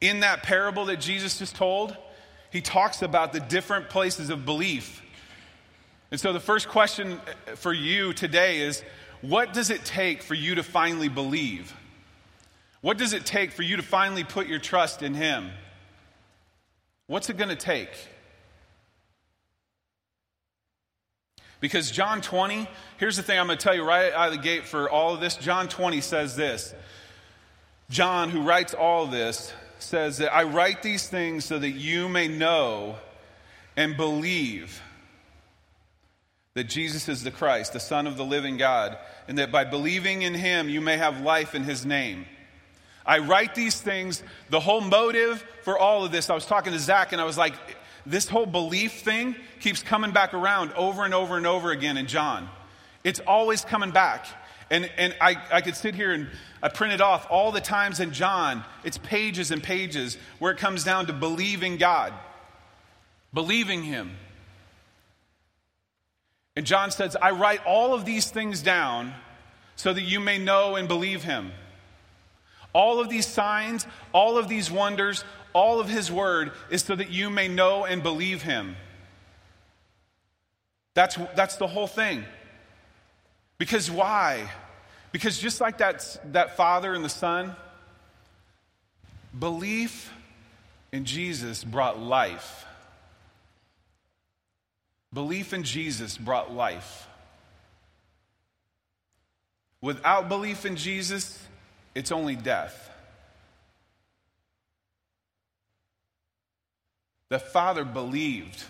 in 0.00 0.20
that 0.20 0.42
parable 0.42 0.86
that 0.86 1.00
Jesus 1.00 1.38
just 1.38 1.56
told, 1.56 1.96
he 2.50 2.60
talks 2.60 3.02
about 3.02 3.32
the 3.32 3.40
different 3.40 3.90
places 3.90 4.30
of 4.30 4.44
belief. 4.44 5.02
And 6.10 6.18
so 6.18 6.32
the 6.32 6.40
first 6.40 6.68
question 6.68 7.20
for 7.56 7.72
you 7.72 8.12
today 8.12 8.60
is 8.60 8.82
what 9.20 9.52
does 9.52 9.70
it 9.70 9.84
take 9.84 10.22
for 10.22 10.34
you 10.34 10.54
to 10.54 10.62
finally 10.62 11.08
believe? 11.08 11.74
What 12.80 12.98
does 12.98 13.12
it 13.12 13.26
take 13.26 13.52
for 13.52 13.62
you 13.62 13.76
to 13.76 13.82
finally 13.82 14.24
put 14.24 14.46
your 14.46 14.58
trust 14.58 15.02
in 15.02 15.14
Him? 15.14 15.50
What's 17.06 17.30
it 17.30 17.36
going 17.36 17.48
to 17.48 17.56
take? 17.56 17.90
Because 21.60 21.90
John 21.90 22.20
20, 22.20 22.68
here's 22.98 23.16
the 23.16 23.22
thing 23.22 23.38
I'm 23.38 23.46
going 23.46 23.58
to 23.58 23.62
tell 23.62 23.74
you 23.74 23.82
right 23.82 24.12
out 24.12 24.28
of 24.28 24.34
the 24.34 24.42
gate 24.42 24.64
for 24.64 24.88
all 24.88 25.14
of 25.14 25.20
this. 25.20 25.34
John 25.36 25.68
20 25.68 26.00
says 26.00 26.36
this. 26.36 26.72
John, 27.90 28.30
who 28.30 28.42
writes 28.42 28.74
all 28.74 29.06
this, 29.06 29.52
says 29.80 30.18
that 30.18 30.32
I 30.32 30.44
write 30.44 30.82
these 30.82 31.08
things 31.08 31.44
so 31.44 31.58
that 31.58 31.70
you 31.70 32.08
may 32.08 32.28
know 32.28 32.96
and 33.76 33.96
believe 33.96 34.82
that 36.54 36.64
Jesus 36.64 37.08
is 37.08 37.22
the 37.22 37.30
Christ, 37.30 37.72
the 37.72 37.80
Son 37.80 38.06
of 38.06 38.16
the 38.16 38.24
living 38.24 38.56
God, 38.56 38.98
and 39.26 39.38
that 39.38 39.52
by 39.52 39.64
believing 39.64 40.22
in 40.22 40.34
him 40.34 40.68
you 40.68 40.80
may 40.80 40.96
have 40.96 41.20
life 41.20 41.54
in 41.54 41.62
his 41.64 41.86
name. 41.86 42.26
I 43.08 43.20
write 43.20 43.54
these 43.54 43.80
things, 43.80 44.22
the 44.50 44.60
whole 44.60 44.82
motive 44.82 45.42
for 45.62 45.78
all 45.78 46.04
of 46.04 46.12
this. 46.12 46.28
I 46.28 46.34
was 46.34 46.44
talking 46.44 46.74
to 46.74 46.78
Zach 46.78 47.12
and 47.12 47.20
I 47.20 47.24
was 47.24 47.38
like, 47.38 47.54
this 48.04 48.28
whole 48.28 48.44
belief 48.44 49.00
thing 49.00 49.34
keeps 49.60 49.82
coming 49.82 50.12
back 50.12 50.34
around 50.34 50.72
over 50.74 51.06
and 51.06 51.14
over 51.14 51.38
and 51.38 51.46
over 51.46 51.70
again 51.70 51.96
in 51.96 52.06
John. 52.06 52.50
It's 53.04 53.20
always 53.20 53.64
coming 53.64 53.92
back. 53.92 54.26
And, 54.70 54.90
and 54.98 55.16
I, 55.22 55.36
I 55.50 55.62
could 55.62 55.74
sit 55.74 55.94
here 55.94 56.12
and 56.12 56.28
I 56.62 56.68
printed 56.68 57.00
off 57.00 57.26
all 57.30 57.50
the 57.50 57.62
times 57.62 58.00
in 58.00 58.12
John, 58.12 58.62
it's 58.84 58.98
pages 58.98 59.50
and 59.50 59.62
pages 59.62 60.18
where 60.38 60.52
it 60.52 60.58
comes 60.58 60.84
down 60.84 61.06
to 61.06 61.14
believing 61.14 61.78
God, 61.78 62.12
believing 63.32 63.82
Him. 63.82 64.10
And 66.56 66.66
John 66.66 66.90
says, 66.90 67.16
I 67.16 67.30
write 67.30 67.64
all 67.64 67.94
of 67.94 68.04
these 68.04 68.30
things 68.30 68.60
down 68.60 69.14
so 69.76 69.94
that 69.94 70.02
you 70.02 70.20
may 70.20 70.36
know 70.36 70.76
and 70.76 70.88
believe 70.88 71.22
Him. 71.22 71.52
All 72.78 73.00
of 73.00 73.08
these 73.08 73.26
signs, 73.26 73.88
all 74.12 74.38
of 74.38 74.46
these 74.46 74.70
wonders, 74.70 75.24
all 75.52 75.80
of 75.80 75.88
His 75.88 76.12
word 76.12 76.52
is 76.70 76.84
so 76.84 76.94
that 76.94 77.10
you 77.10 77.28
may 77.28 77.48
know 77.48 77.84
and 77.84 78.04
believe 78.04 78.42
Him. 78.42 78.76
That's, 80.94 81.16
that's 81.34 81.56
the 81.56 81.66
whole 81.66 81.88
thing. 81.88 82.24
Because 83.58 83.90
why? 83.90 84.48
Because 85.10 85.40
just 85.40 85.60
like 85.60 85.78
that, 85.78 86.20
that 86.32 86.56
father 86.56 86.94
and 86.94 87.04
the 87.04 87.08
son, 87.08 87.56
belief 89.36 90.12
in 90.92 91.04
Jesus 91.04 91.64
brought 91.64 91.98
life. 91.98 92.64
Belief 95.12 95.52
in 95.52 95.64
Jesus 95.64 96.16
brought 96.16 96.54
life. 96.54 97.08
Without 99.80 100.28
belief 100.28 100.64
in 100.64 100.76
Jesus, 100.76 101.42
it's 101.98 102.12
only 102.12 102.36
death. 102.36 102.90
The 107.28 107.40
Father 107.40 107.84
believed 107.84 108.62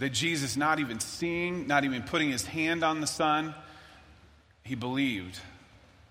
that 0.00 0.10
Jesus, 0.10 0.54
not 0.54 0.80
even 0.80 1.00
seeing, 1.00 1.66
not 1.66 1.84
even 1.84 2.02
putting 2.02 2.30
his 2.30 2.44
hand 2.44 2.84
on 2.84 3.00
the 3.00 3.06
Son, 3.06 3.54
he 4.64 4.74
believed 4.74 5.40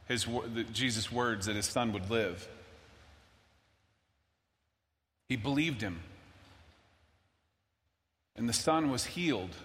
his, 0.07 0.27
Jesus' 0.73 1.11
words 1.11 1.45
that 1.45 1.55
his 1.55 1.67
Son 1.67 1.93
would 1.93 2.09
live. 2.09 2.47
He 5.27 5.35
believed 5.35 5.79
him. 5.79 5.99
And 8.35 8.49
the 8.49 8.53
Son 8.53 8.89
was 8.89 9.05
healed. 9.05 9.55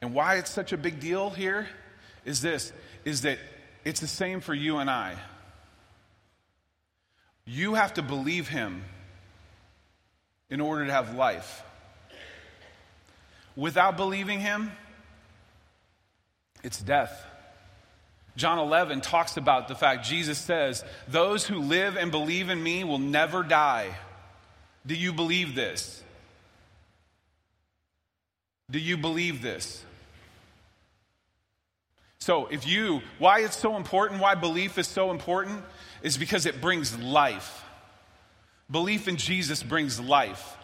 And 0.00 0.14
why 0.14 0.36
it's 0.36 0.50
such 0.50 0.72
a 0.72 0.78
big 0.78 1.00
deal 1.00 1.28
here 1.28 1.68
is 2.24 2.40
this 2.40 2.72
is 3.04 3.22
that 3.22 3.38
it's 3.84 4.00
the 4.00 4.06
same 4.06 4.40
for 4.40 4.54
you 4.54 4.78
and 4.78 4.90
I. 4.90 5.16
You 7.44 7.74
have 7.74 7.94
to 7.94 8.02
believe 8.02 8.48
him 8.48 8.84
in 10.48 10.60
order 10.60 10.86
to 10.86 10.92
have 10.92 11.14
life. 11.14 11.62
Without 13.56 13.96
believing 13.96 14.40
him, 14.40 14.70
it's 16.62 16.80
death. 16.80 17.26
John 18.36 18.58
11 18.58 19.00
talks 19.00 19.36
about 19.36 19.68
the 19.68 19.74
fact 19.74 20.06
Jesus 20.06 20.38
says, 20.38 20.84
Those 21.08 21.46
who 21.46 21.60
live 21.60 21.96
and 21.96 22.10
believe 22.10 22.48
in 22.48 22.62
me 22.62 22.84
will 22.84 22.98
never 22.98 23.42
die. 23.42 23.94
Do 24.86 24.94
you 24.94 25.12
believe 25.12 25.54
this? 25.54 26.02
Do 28.70 28.78
you 28.78 28.96
believe 28.96 29.42
this? 29.42 29.84
So, 32.20 32.46
if 32.46 32.66
you, 32.66 33.00
why 33.18 33.40
it's 33.40 33.56
so 33.56 33.76
important, 33.76 34.20
why 34.20 34.34
belief 34.34 34.76
is 34.76 34.86
so 34.86 35.10
important, 35.10 35.62
is 36.02 36.18
because 36.18 36.44
it 36.44 36.60
brings 36.60 36.98
life. 36.98 37.64
Belief 38.70 39.08
in 39.08 39.16
Jesus 39.16 39.62
brings 39.62 39.98
life. 39.98 40.56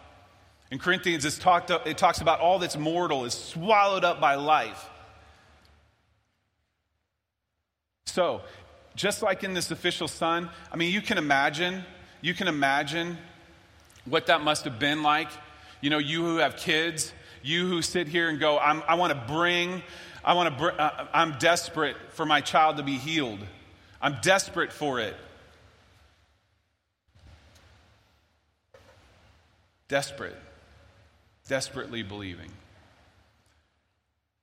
In 0.71 0.79
Corinthians, 0.79 1.25
it's 1.25 1.39
talked, 1.39 1.71
it 1.71 1.97
talks 1.97 2.21
about 2.21 2.41
all 2.41 2.59
that's 2.59 2.77
mortal 2.77 3.25
is 3.25 3.33
swallowed 3.33 4.05
up 4.05 4.21
by 4.21 4.35
life. 4.35 4.91
So, 8.05 8.43
just 8.95 9.23
like 9.23 9.43
in 9.43 9.55
this 9.55 9.71
official 9.71 10.09
son, 10.09 10.51
I 10.71 10.77
mean, 10.77 10.93
you 10.93 11.01
can 11.01 11.17
imagine, 11.17 11.85
you 12.21 12.35
can 12.35 12.49
imagine 12.49 13.17
what 14.05 14.27
that 14.27 14.43
must 14.43 14.65
have 14.65 14.79
been 14.79 15.03
like. 15.03 15.29
You 15.81 15.89
know, 15.89 15.99
you 15.99 16.23
who 16.23 16.37
have 16.39 16.57
kids, 16.57 17.13
you 17.47 17.69
who 17.69 17.83
sit 17.83 18.09
here 18.09 18.29
and 18.29 18.39
go, 18.41 18.57
i 18.57 18.95
want 18.95 19.13
to 19.13 19.33
bring 19.33 19.83
I 20.27 20.33
want 20.33 20.53
to, 20.53 20.59
br- 20.59 20.81
uh, 20.81 21.07
I'm 21.15 21.39
desperate 21.39 21.97
for 22.11 22.27
my 22.27 22.41
child 22.41 22.79
to 22.79 22.83
be 22.83 22.97
healed. 22.97 23.39
I'm 24.03 24.17
desperate 24.23 24.73
for 24.73 24.99
it. 24.99 25.15
Desperate. 29.87 30.35
Desperately 31.47 32.03
believing. 32.03 32.51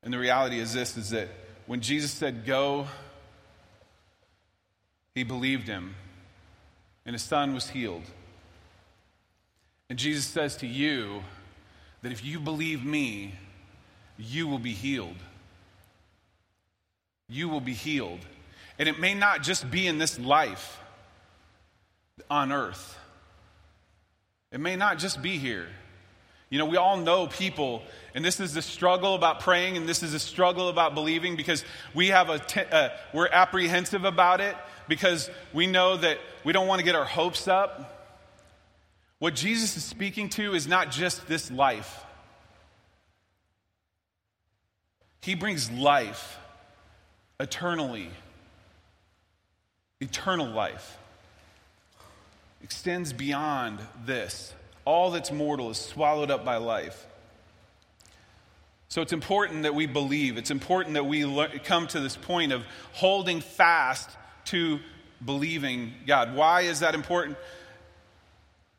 And 0.03 0.13
the 0.13 0.17
reality 0.17 0.57
is 0.57 0.73
this 0.73 0.95
is 0.95 1.09
that 1.09 1.27
when 1.65 1.81
Jesus 1.81 2.11
said 2.11 2.45
go, 2.45 2.87
he 5.15 5.23
believed 5.23 5.67
him, 5.67 5.95
and 7.05 7.13
his 7.13 7.21
son 7.21 7.53
was 7.53 7.69
healed. 7.69 8.03
And 9.89 9.99
Jesus 9.99 10.25
says 10.25 10.55
to 10.57 10.67
you 10.67 11.23
that 12.03 12.11
if 12.11 12.23
you 12.23 12.39
believe 12.39 12.85
me, 12.85 13.33
you 14.17 14.47
will 14.47 14.59
be 14.59 14.73
healed 14.73 15.17
you 17.33 17.49
will 17.49 17.61
be 17.61 17.73
healed. 17.73 18.19
And 18.79 18.87
it 18.87 18.99
may 18.99 19.13
not 19.13 19.43
just 19.43 19.69
be 19.69 19.87
in 19.87 19.97
this 19.97 20.19
life 20.19 20.79
on 22.29 22.51
earth, 22.51 22.97
it 24.51 24.59
may 24.59 24.75
not 24.75 24.99
just 24.99 25.21
be 25.21 25.37
here. 25.37 25.67
You 26.49 26.59
know, 26.59 26.65
we 26.65 26.77
all 26.77 26.97
know 26.97 27.25
people, 27.25 27.81
and 28.13 28.23
this 28.23 28.39
is 28.39 28.53
the 28.53 28.61
struggle 28.61 29.15
about 29.15 29.39
praying, 29.39 29.75
and 29.75 29.89
this 29.89 30.03
is 30.03 30.13
a 30.13 30.19
struggle 30.19 30.69
about 30.69 30.93
believing 30.93 31.35
because 31.35 31.65
we 31.95 32.09
have 32.09 32.29
a, 32.29 32.37
te- 32.37 32.61
uh, 32.71 32.89
we're 33.11 33.27
apprehensive 33.27 34.05
about 34.05 34.39
it 34.39 34.55
because 34.87 35.31
we 35.51 35.65
know 35.65 35.97
that 35.97 36.19
we 36.43 36.53
don't 36.53 36.67
want 36.67 36.77
to 36.77 36.85
get 36.85 36.93
our 36.93 37.05
hopes 37.05 37.47
up. 37.47 38.02
What 39.23 39.35
Jesus 39.35 39.77
is 39.77 39.85
speaking 39.85 40.27
to 40.31 40.53
is 40.53 40.67
not 40.67 40.91
just 40.91 41.29
this 41.29 41.49
life, 41.49 42.03
He 45.21 45.33
brings 45.33 45.71
life 45.71 46.37
eternally. 47.39 48.09
Eternal 50.01 50.47
life 50.47 50.97
extends 52.65 53.13
beyond 53.13 53.79
this. 54.05 54.53
All 54.83 55.11
that's 55.11 55.31
mortal 55.31 55.69
is 55.69 55.77
swallowed 55.77 56.29
up 56.29 56.43
by 56.43 56.57
life. 56.57 57.07
So 58.89 59.01
it's 59.01 59.13
important 59.13 59.63
that 59.63 59.73
we 59.73 59.85
believe. 59.85 60.37
It's 60.37 60.51
important 60.51 60.95
that 60.95 61.05
we 61.05 61.23
le- 61.23 61.59
come 61.59 61.87
to 61.87 62.01
this 62.01 62.17
point 62.17 62.51
of 62.51 62.65
holding 62.91 63.39
fast 63.39 64.09
to 64.47 64.81
believing 65.23 65.93
God. 66.05 66.35
Why 66.35 66.63
is 66.63 66.81
that 66.81 66.93
important? 66.93 67.37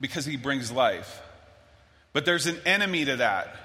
Because 0.04 0.26
He 0.26 0.36
brings 0.36 0.70
life. 0.70 1.22
But 2.12 2.26
there's 2.26 2.44
an 2.44 2.58
enemy 2.66 3.06
to 3.06 3.16
that. 3.16 3.56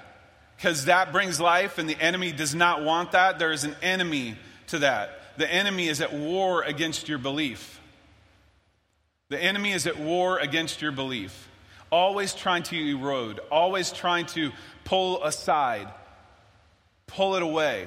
Because 0.56 0.86
that 0.86 1.12
brings 1.12 1.38
life, 1.38 1.76
and 1.76 1.86
the 1.86 2.00
enemy 2.00 2.32
does 2.32 2.54
not 2.54 2.82
want 2.82 3.12
that. 3.12 3.38
There 3.38 3.52
is 3.52 3.64
an 3.64 3.76
enemy 3.82 4.36
to 4.68 4.78
that. 4.78 5.36
The 5.36 5.52
enemy 5.52 5.88
is 5.88 6.00
at 6.00 6.14
war 6.14 6.62
against 6.62 7.10
your 7.10 7.18
belief. 7.18 7.78
The 9.28 9.38
enemy 9.38 9.72
is 9.72 9.86
at 9.86 9.98
war 9.98 10.38
against 10.38 10.80
your 10.80 10.92
belief, 10.92 11.46
always 11.92 12.32
trying 12.32 12.62
to 12.62 12.90
erode, 12.90 13.40
always 13.50 13.92
trying 13.92 14.24
to 14.28 14.50
pull 14.84 15.22
aside, 15.22 15.88
pull 17.06 17.34
it 17.34 17.42
away. 17.42 17.86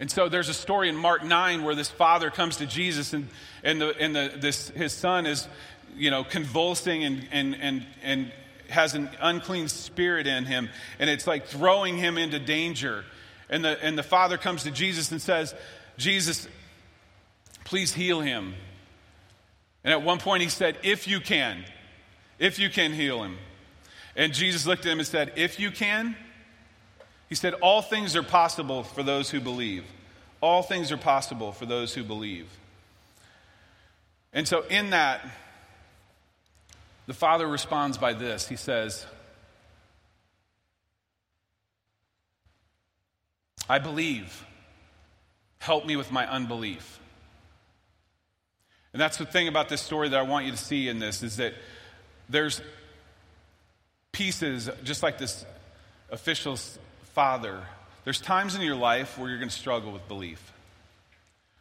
And 0.00 0.10
so 0.10 0.28
there's 0.28 0.48
a 0.48 0.54
story 0.54 0.88
in 0.88 0.96
Mark 0.96 1.24
9 1.24 1.62
where 1.62 1.74
this 1.74 1.88
father 1.88 2.30
comes 2.30 2.56
to 2.56 2.66
Jesus 2.66 3.12
and, 3.12 3.28
and, 3.62 3.80
the, 3.80 3.96
and 3.98 4.14
the, 4.14 4.32
this, 4.36 4.68
his 4.70 4.92
son 4.92 5.24
is, 5.24 5.46
you 5.96 6.10
know, 6.10 6.24
convulsing 6.24 7.04
and, 7.04 7.28
and, 7.30 7.56
and, 7.60 7.86
and 8.02 8.32
has 8.68 8.94
an 8.94 9.10
unclean 9.20 9.68
spirit 9.68 10.26
in 10.26 10.44
him. 10.44 10.68
And 10.98 11.08
it's 11.08 11.26
like 11.26 11.46
throwing 11.46 11.96
him 11.96 12.18
into 12.18 12.38
danger. 12.38 13.04
And 13.48 13.64
the, 13.64 13.82
and 13.82 13.96
the 13.96 14.02
father 14.02 14.38
comes 14.38 14.64
to 14.64 14.70
Jesus 14.70 15.10
and 15.12 15.20
says, 15.20 15.54
Jesus, 15.96 16.48
please 17.64 17.92
heal 17.92 18.20
him. 18.20 18.54
And 19.84 19.92
at 19.92 20.02
one 20.02 20.18
point 20.18 20.42
he 20.42 20.48
said, 20.48 20.78
If 20.82 21.06
you 21.06 21.20
can, 21.20 21.64
if 22.38 22.58
you 22.58 22.70
can 22.70 22.92
heal 22.92 23.22
him. 23.22 23.36
And 24.16 24.32
Jesus 24.32 24.66
looked 24.66 24.86
at 24.86 24.92
him 24.92 24.98
and 24.98 25.06
said, 25.06 25.32
If 25.36 25.60
you 25.60 25.70
can, 25.70 26.16
he 27.28 27.34
said, 27.34 27.54
All 27.54 27.82
things 27.82 28.16
are 28.16 28.22
possible 28.22 28.82
for 28.82 29.02
those 29.02 29.30
who 29.30 29.40
believe. 29.40 29.84
All 30.40 30.62
things 30.62 30.92
are 30.92 30.96
possible 30.96 31.52
for 31.52 31.66
those 31.66 31.94
who 31.94 32.02
believe. 32.02 32.48
And 34.32 34.48
so, 34.48 34.62
in 34.62 34.90
that, 34.90 35.24
the 37.06 37.14
father 37.14 37.46
responds 37.46 37.98
by 37.98 38.12
this. 38.14 38.48
He 38.48 38.56
says, 38.56 39.06
I 43.68 43.78
believe. 43.78 44.44
Help 45.58 45.86
me 45.86 45.96
with 45.96 46.12
my 46.12 46.30
unbelief. 46.30 47.00
And 48.92 49.00
that's 49.00 49.16
the 49.16 49.26
thing 49.26 49.48
about 49.48 49.68
this 49.68 49.80
story 49.80 50.08
that 50.10 50.18
I 50.18 50.22
want 50.22 50.44
you 50.46 50.52
to 50.52 50.58
see 50.58 50.88
in 50.88 50.98
this 50.98 51.22
is 51.22 51.38
that 51.38 51.54
there's 52.28 52.60
pieces, 54.12 54.70
just 54.84 55.02
like 55.02 55.18
this 55.18 55.44
official's 56.10 56.78
father, 57.14 57.62
there's 58.04 58.20
times 58.20 58.54
in 58.54 58.60
your 58.60 58.76
life 58.76 59.18
where 59.18 59.28
you're 59.28 59.38
going 59.38 59.48
to 59.48 59.54
struggle 59.54 59.90
with 59.90 60.06
belief. 60.06 60.53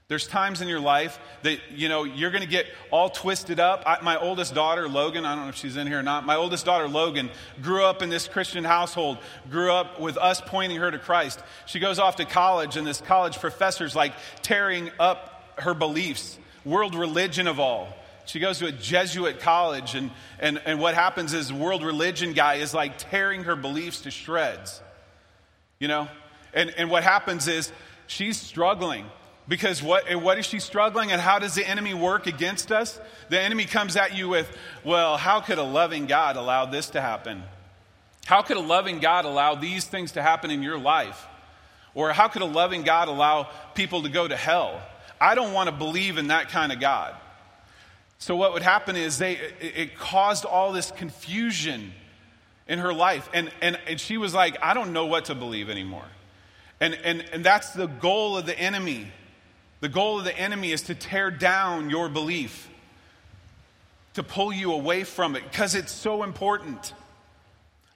There's 0.09 0.27
times 0.27 0.61
in 0.61 0.67
your 0.67 0.81
life 0.81 1.17
that, 1.43 1.59
you 1.71 1.87
know, 1.87 2.03
you're 2.03 2.29
going 2.29 2.43
to 2.43 2.49
get 2.49 2.67
all 2.91 3.09
twisted 3.09 3.59
up. 3.59 3.83
I, 3.85 3.99
my 4.01 4.17
oldest 4.17 4.53
daughter, 4.53 4.87
Logan, 4.87 5.25
I 5.25 5.33
don't 5.33 5.45
know 5.45 5.49
if 5.49 5.55
she's 5.55 5.77
in 5.77 5.87
here 5.87 5.99
or 5.99 6.03
not. 6.03 6.25
My 6.25 6.35
oldest 6.35 6.65
daughter, 6.65 6.87
Logan, 6.89 7.29
grew 7.61 7.85
up 7.85 8.01
in 8.01 8.09
this 8.09 8.27
Christian 8.27 8.65
household, 8.65 9.17
grew 9.49 9.71
up 9.71 10.01
with 10.01 10.17
us 10.17 10.41
pointing 10.45 10.79
her 10.79 10.91
to 10.91 10.99
Christ. 10.99 11.39
She 11.65 11.79
goes 11.79 11.99
off 11.99 12.17
to 12.17 12.25
college, 12.25 12.75
and 12.75 12.85
this 12.85 12.99
college 12.99 13.39
professor's 13.39 13.95
like 13.95 14.13
tearing 14.41 14.91
up 14.99 15.55
her 15.57 15.73
beliefs, 15.73 16.37
world 16.65 16.95
religion 16.95 17.47
of 17.47 17.59
all. 17.59 17.87
She 18.25 18.39
goes 18.39 18.59
to 18.59 18.67
a 18.67 18.71
Jesuit 18.71 19.39
college, 19.39 19.95
and, 19.95 20.11
and, 20.39 20.61
and 20.65 20.79
what 20.79 20.95
happens 20.95 21.33
is, 21.33 21.51
world 21.51 21.83
religion 21.83 22.33
guy 22.33 22.55
is 22.55 22.73
like 22.73 22.97
tearing 22.97 23.45
her 23.45 23.55
beliefs 23.55 24.01
to 24.01 24.11
shreds. 24.11 24.81
You 25.79 25.87
know? 25.87 26.07
And, 26.53 26.73
and 26.77 26.89
what 26.89 27.03
happens 27.03 27.47
is, 27.47 27.71
she's 28.07 28.37
struggling. 28.37 29.05
Because 29.47 29.83
what, 29.83 30.13
what 30.15 30.39
is 30.39 30.45
she 30.45 30.59
struggling 30.59 31.11
and 31.11 31.19
how 31.19 31.39
does 31.39 31.55
the 31.55 31.67
enemy 31.67 31.93
work 31.93 32.27
against 32.27 32.71
us? 32.71 32.99
The 33.29 33.39
enemy 33.39 33.65
comes 33.65 33.97
at 33.97 34.15
you 34.15 34.29
with, 34.29 34.49
well, 34.85 35.17
how 35.17 35.41
could 35.41 35.57
a 35.57 35.63
loving 35.63 36.05
God 36.05 36.37
allow 36.37 36.65
this 36.65 36.91
to 36.91 37.01
happen? 37.01 37.43
How 38.25 38.41
could 38.41 38.55
a 38.55 38.61
loving 38.61 38.99
God 38.99 39.25
allow 39.25 39.55
these 39.55 39.83
things 39.83 40.13
to 40.13 40.21
happen 40.21 40.49
in 40.49 40.63
your 40.63 40.79
life? 40.79 41.27
Or 41.93 42.13
how 42.13 42.29
could 42.29 42.41
a 42.41 42.45
loving 42.45 42.83
God 42.83 43.09
allow 43.09 43.49
people 43.75 44.03
to 44.03 44.09
go 44.09 44.27
to 44.27 44.35
hell? 44.35 44.81
I 45.19 45.35
don't 45.35 45.53
want 45.53 45.67
to 45.67 45.75
believe 45.75 46.17
in 46.17 46.27
that 46.27 46.49
kind 46.49 46.71
of 46.71 46.79
God. 46.79 47.15
So 48.19 48.37
what 48.37 48.53
would 48.53 48.63
happen 48.63 48.95
is 48.95 49.17
they 49.17 49.33
it 49.59 49.97
caused 49.97 50.45
all 50.45 50.71
this 50.71 50.91
confusion 50.91 51.91
in 52.67 52.79
her 52.79 52.93
life. 52.93 53.29
And, 53.33 53.51
and, 53.61 53.77
and 53.87 53.99
she 53.99 54.17
was 54.17 54.33
like, 54.33 54.57
I 54.61 54.73
don't 54.73 54.93
know 54.93 55.05
what 55.05 55.25
to 55.25 55.35
believe 55.35 55.69
anymore. 55.69 56.05
And, 56.79 56.93
and, 57.03 57.25
and 57.33 57.43
that's 57.43 57.71
the 57.71 57.87
goal 57.87 58.37
of 58.37 58.45
the 58.45 58.57
enemy. 58.57 59.11
The 59.83 59.89
goal 59.89 60.17
of 60.17 60.23
the 60.23 60.39
enemy 60.39 60.71
is 60.71 60.83
to 60.83 60.95
tear 60.95 61.29
down 61.29 61.89
your 61.89 62.07
belief, 62.07 62.69
to 64.13 64.23
pull 64.23 64.53
you 64.53 64.71
away 64.71 65.03
from 65.03 65.35
it, 65.35 65.43
because 65.43 65.75
it's 65.75 65.91
so 65.91 66.23
important. 66.23 66.93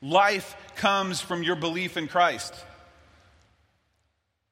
Life 0.01 0.57
comes 0.75 1.21
from 1.21 1.43
your 1.43 1.55
belief 1.55 1.95
in 1.95 2.09
Christ. 2.09 2.53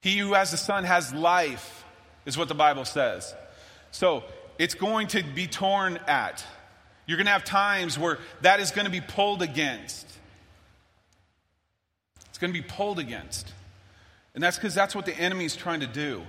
He 0.02 0.17
who 0.17 0.34
has 0.34 0.52
the 0.52 0.56
Son 0.56 0.86
has 0.86 1.13
life, 1.13 1.84
is 2.26 2.38
what 2.38 2.48
the 2.48 2.56
Bible 2.56 2.86
says. 2.86 3.36
So 3.91 4.24
it's 4.58 4.74
going 4.74 5.08
to 5.08 5.21
be 5.21 5.45
torn 5.45 6.00
at. 6.08 6.41
You're 7.06 7.17
going 7.17 7.26
to 7.26 7.34
have 7.34 7.43
times 7.43 8.00
where 8.00 8.17
that 8.43 8.62
is 8.62 8.71
going 8.71 8.86
to 8.86 8.91
be 8.91 9.02
pulled 9.02 9.41
against. 9.41 10.08
It's 12.30 12.38
going 12.38 12.54
to 12.54 12.58
be 12.58 12.65
pulled 12.65 12.98
against. 12.98 13.52
And 14.34 14.41
that's 14.41 14.56
because 14.56 14.74
that's 14.74 14.95
what 14.95 15.06
the 15.06 15.17
enemy 15.17 15.43
is 15.43 15.58
trying 15.58 15.82
to 15.82 15.88
do. 15.88 16.24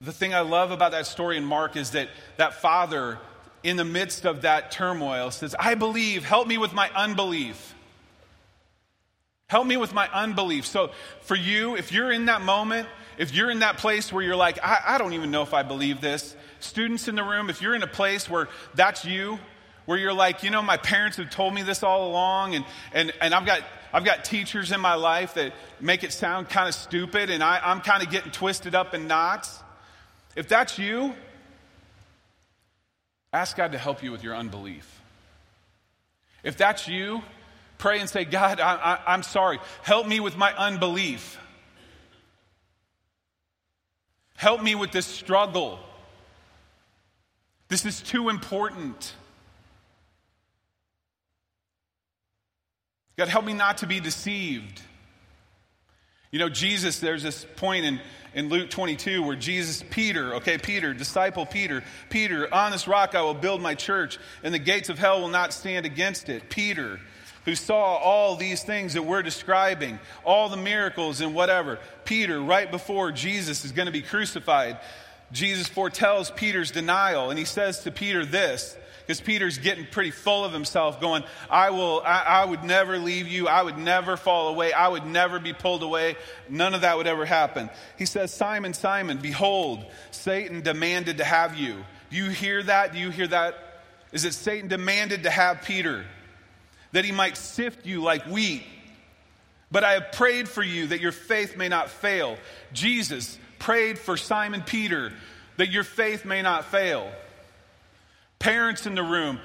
The 0.00 0.12
thing 0.12 0.32
I 0.32 0.40
love 0.40 0.70
about 0.70 0.92
that 0.92 1.06
story 1.06 1.36
in 1.36 1.44
Mark 1.44 1.76
is 1.76 1.90
that 1.90 2.08
that 2.36 2.54
father, 2.54 3.18
in 3.64 3.76
the 3.76 3.84
midst 3.84 4.24
of 4.24 4.42
that 4.42 4.70
turmoil, 4.70 5.30
says, 5.32 5.56
I 5.58 5.74
believe, 5.74 6.24
help 6.24 6.46
me 6.46 6.56
with 6.56 6.72
my 6.72 6.88
unbelief. 6.94 7.74
Help 9.48 9.66
me 9.66 9.76
with 9.76 9.92
my 9.92 10.08
unbelief. 10.12 10.66
So, 10.66 10.90
for 11.22 11.34
you, 11.34 11.74
if 11.76 11.90
you're 11.90 12.12
in 12.12 12.26
that 12.26 12.42
moment, 12.42 12.86
if 13.16 13.34
you're 13.34 13.50
in 13.50 13.60
that 13.60 13.78
place 13.78 14.12
where 14.12 14.22
you're 14.22 14.36
like, 14.36 14.58
I, 14.62 14.78
I 14.86 14.98
don't 14.98 15.14
even 15.14 15.32
know 15.32 15.42
if 15.42 15.52
I 15.52 15.64
believe 15.64 16.00
this, 16.00 16.36
students 16.60 17.08
in 17.08 17.16
the 17.16 17.24
room, 17.24 17.50
if 17.50 17.60
you're 17.60 17.74
in 17.74 17.82
a 17.82 17.88
place 17.88 18.30
where 18.30 18.48
that's 18.74 19.04
you, 19.04 19.38
where 19.86 19.98
you're 19.98 20.12
like, 20.12 20.44
you 20.44 20.50
know, 20.50 20.62
my 20.62 20.76
parents 20.76 21.16
have 21.16 21.30
told 21.30 21.54
me 21.54 21.62
this 21.62 21.82
all 21.82 22.08
along, 22.08 22.54
and, 22.54 22.64
and, 22.92 23.12
and 23.20 23.34
I've, 23.34 23.46
got, 23.46 23.62
I've 23.92 24.04
got 24.04 24.24
teachers 24.24 24.70
in 24.70 24.80
my 24.80 24.94
life 24.94 25.34
that 25.34 25.54
make 25.80 26.04
it 26.04 26.12
sound 26.12 26.50
kind 26.50 26.68
of 26.68 26.74
stupid, 26.74 27.30
and 27.30 27.42
I, 27.42 27.58
I'm 27.64 27.80
kind 27.80 28.02
of 28.02 28.10
getting 28.10 28.30
twisted 28.30 28.74
up 28.76 28.94
in 28.94 29.08
knots. 29.08 29.62
If 30.38 30.46
that's 30.46 30.78
you, 30.78 31.14
ask 33.32 33.56
God 33.56 33.72
to 33.72 33.78
help 33.78 34.04
you 34.04 34.12
with 34.12 34.22
your 34.22 34.36
unbelief. 34.36 35.02
If 36.44 36.56
that's 36.56 36.86
you, 36.86 37.22
pray 37.76 37.98
and 37.98 38.08
say, 38.08 38.24
God, 38.24 38.60
I, 38.60 39.00
am 39.08 39.24
sorry. 39.24 39.58
Help 39.82 40.06
me 40.06 40.20
with 40.20 40.36
my 40.36 40.54
unbelief. 40.54 41.40
Help 44.36 44.62
me 44.62 44.76
with 44.76 44.92
this 44.92 45.06
struggle. 45.06 45.80
This 47.66 47.84
is 47.84 48.00
too 48.00 48.28
important. 48.28 49.14
God, 53.16 53.26
help 53.26 53.44
me 53.44 53.54
not 53.54 53.78
to 53.78 53.88
be 53.88 53.98
deceived. 53.98 54.82
You 56.30 56.38
know, 56.38 56.50
Jesus, 56.50 56.98
there's 56.98 57.22
this 57.22 57.46
point 57.56 57.86
in, 57.86 58.00
in 58.34 58.50
Luke 58.50 58.68
22 58.68 59.22
where 59.22 59.36
Jesus, 59.36 59.82
Peter, 59.88 60.34
okay, 60.34 60.58
Peter, 60.58 60.92
disciple 60.92 61.46
Peter, 61.46 61.82
Peter, 62.10 62.52
on 62.52 62.72
this 62.72 62.86
rock 62.86 63.14
I 63.14 63.22
will 63.22 63.32
build 63.32 63.62
my 63.62 63.74
church, 63.74 64.18
and 64.42 64.52
the 64.52 64.58
gates 64.58 64.90
of 64.90 64.98
hell 64.98 65.22
will 65.22 65.28
not 65.28 65.54
stand 65.54 65.86
against 65.86 66.28
it. 66.28 66.50
Peter, 66.50 67.00
who 67.46 67.54
saw 67.54 67.96
all 67.96 68.36
these 68.36 68.62
things 68.62 68.92
that 68.92 69.04
we're 69.04 69.22
describing, 69.22 69.98
all 70.22 70.50
the 70.50 70.56
miracles 70.58 71.22
and 71.22 71.34
whatever. 71.34 71.78
Peter, 72.04 72.38
right 72.38 72.70
before 72.70 73.10
Jesus 73.10 73.64
is 73.64 73.72
going 73.72 73.86
to 73.86 73.92
be 73.92 74.02
crucified, 74.02 74.78
Jesus 75.32 75.66
foretells 75.66 76.30
Peter's 76.30 76.70
denial, 76.70 77.30
and 77.30 77.38
he 77.38 77.46
says 77.46 77.80
to 77.84 77.90
Peter 77.90 78.26
this 78.26 78.76
because 79.08 79.20
Peter's 79.20 79.58
getting 79.58 79.86
pretty 79.86 80.12
full 80.12 80.44
of 80.44 80.52
himself, 80.52 81.00
going, 81.00 81.24
I 81.50 81.70
will, 81.70 82.00
I, 82.04 82.22
I, 82.22 82.44
would 82.44 82.62
never 82.62 82.98
leave 82.98 83.26
you. 83.26 83.48
I 83.48 83.62
would 83.62 83.78
never 83.78 84.16
fall 84.16 84.48
away. 84.48 84.72
I 84.72 84.86
would 84.86 85.06
never 85.06 85.40
be 85.40 85.52
pulled 85.54 85.82
away. 85.82 86.16
None 86.48 86.74
of 86.74 86.82
that 86.82 86.96
would 86.96 87.06
ever 87.06 87.24
happen. 87.24 87.70
He 87.96 88.04
says, 88.06 88.32
Simon, 88.32 88.74
Simon, 88.74 89.16
behold, 89.16 89.84
Satan 90.10 90.60
demanded 90.60 91.18
to 91.18 91.24
have 91.24 91.56
you. 91.56 91.84
Do 92.10 92.16
you 92.18 92.28
hear 92.28 92.62
that? 92.62 92.92
Do 92.92 92.98
you 92.98 93.10
hear 93.10 93.26
that? 93.28 93.56
Is 94.12 94.24
it 94.24 94.34
Satan 94.34 94.68
demanded 94.68 95.24
to 95.24 95.30
have 95.30 95.62
Peter? 95.62 96.04
that 96.92 97.04
he 97.04 97.12
might 97.12 97.36
sift 97.36 97.86
you 97.86 98.02
like 98.02 98.24
wheat. 98.26 98.64
But 99.70 99.84
I 99.84 99.92
have 99.92 100.12
prayed 100.12 100.48
for 100.48 100.62
you 100.62 100.88
that 100.88 101.00
your 101.00 101.12
faith 101.12 101.56
may 101.56 101.68
not 101.68 101.90
fail. 101.90 102.38
Jesus 102.72 103.38
prayed 103.58 103.98
for 103.98 104.16
Simon 104.16 104.62
Peter 104.62 105.12
that 105.56 105.70
your 105.70 105.84
faith 105.84 106.24
may 106.24 106.40
not 106.40 106.64
fail. 106.66 107.10
Parents 108.38 108.86
in 108.86 108.94
the 108.94 109.02
room, 109.02 109.40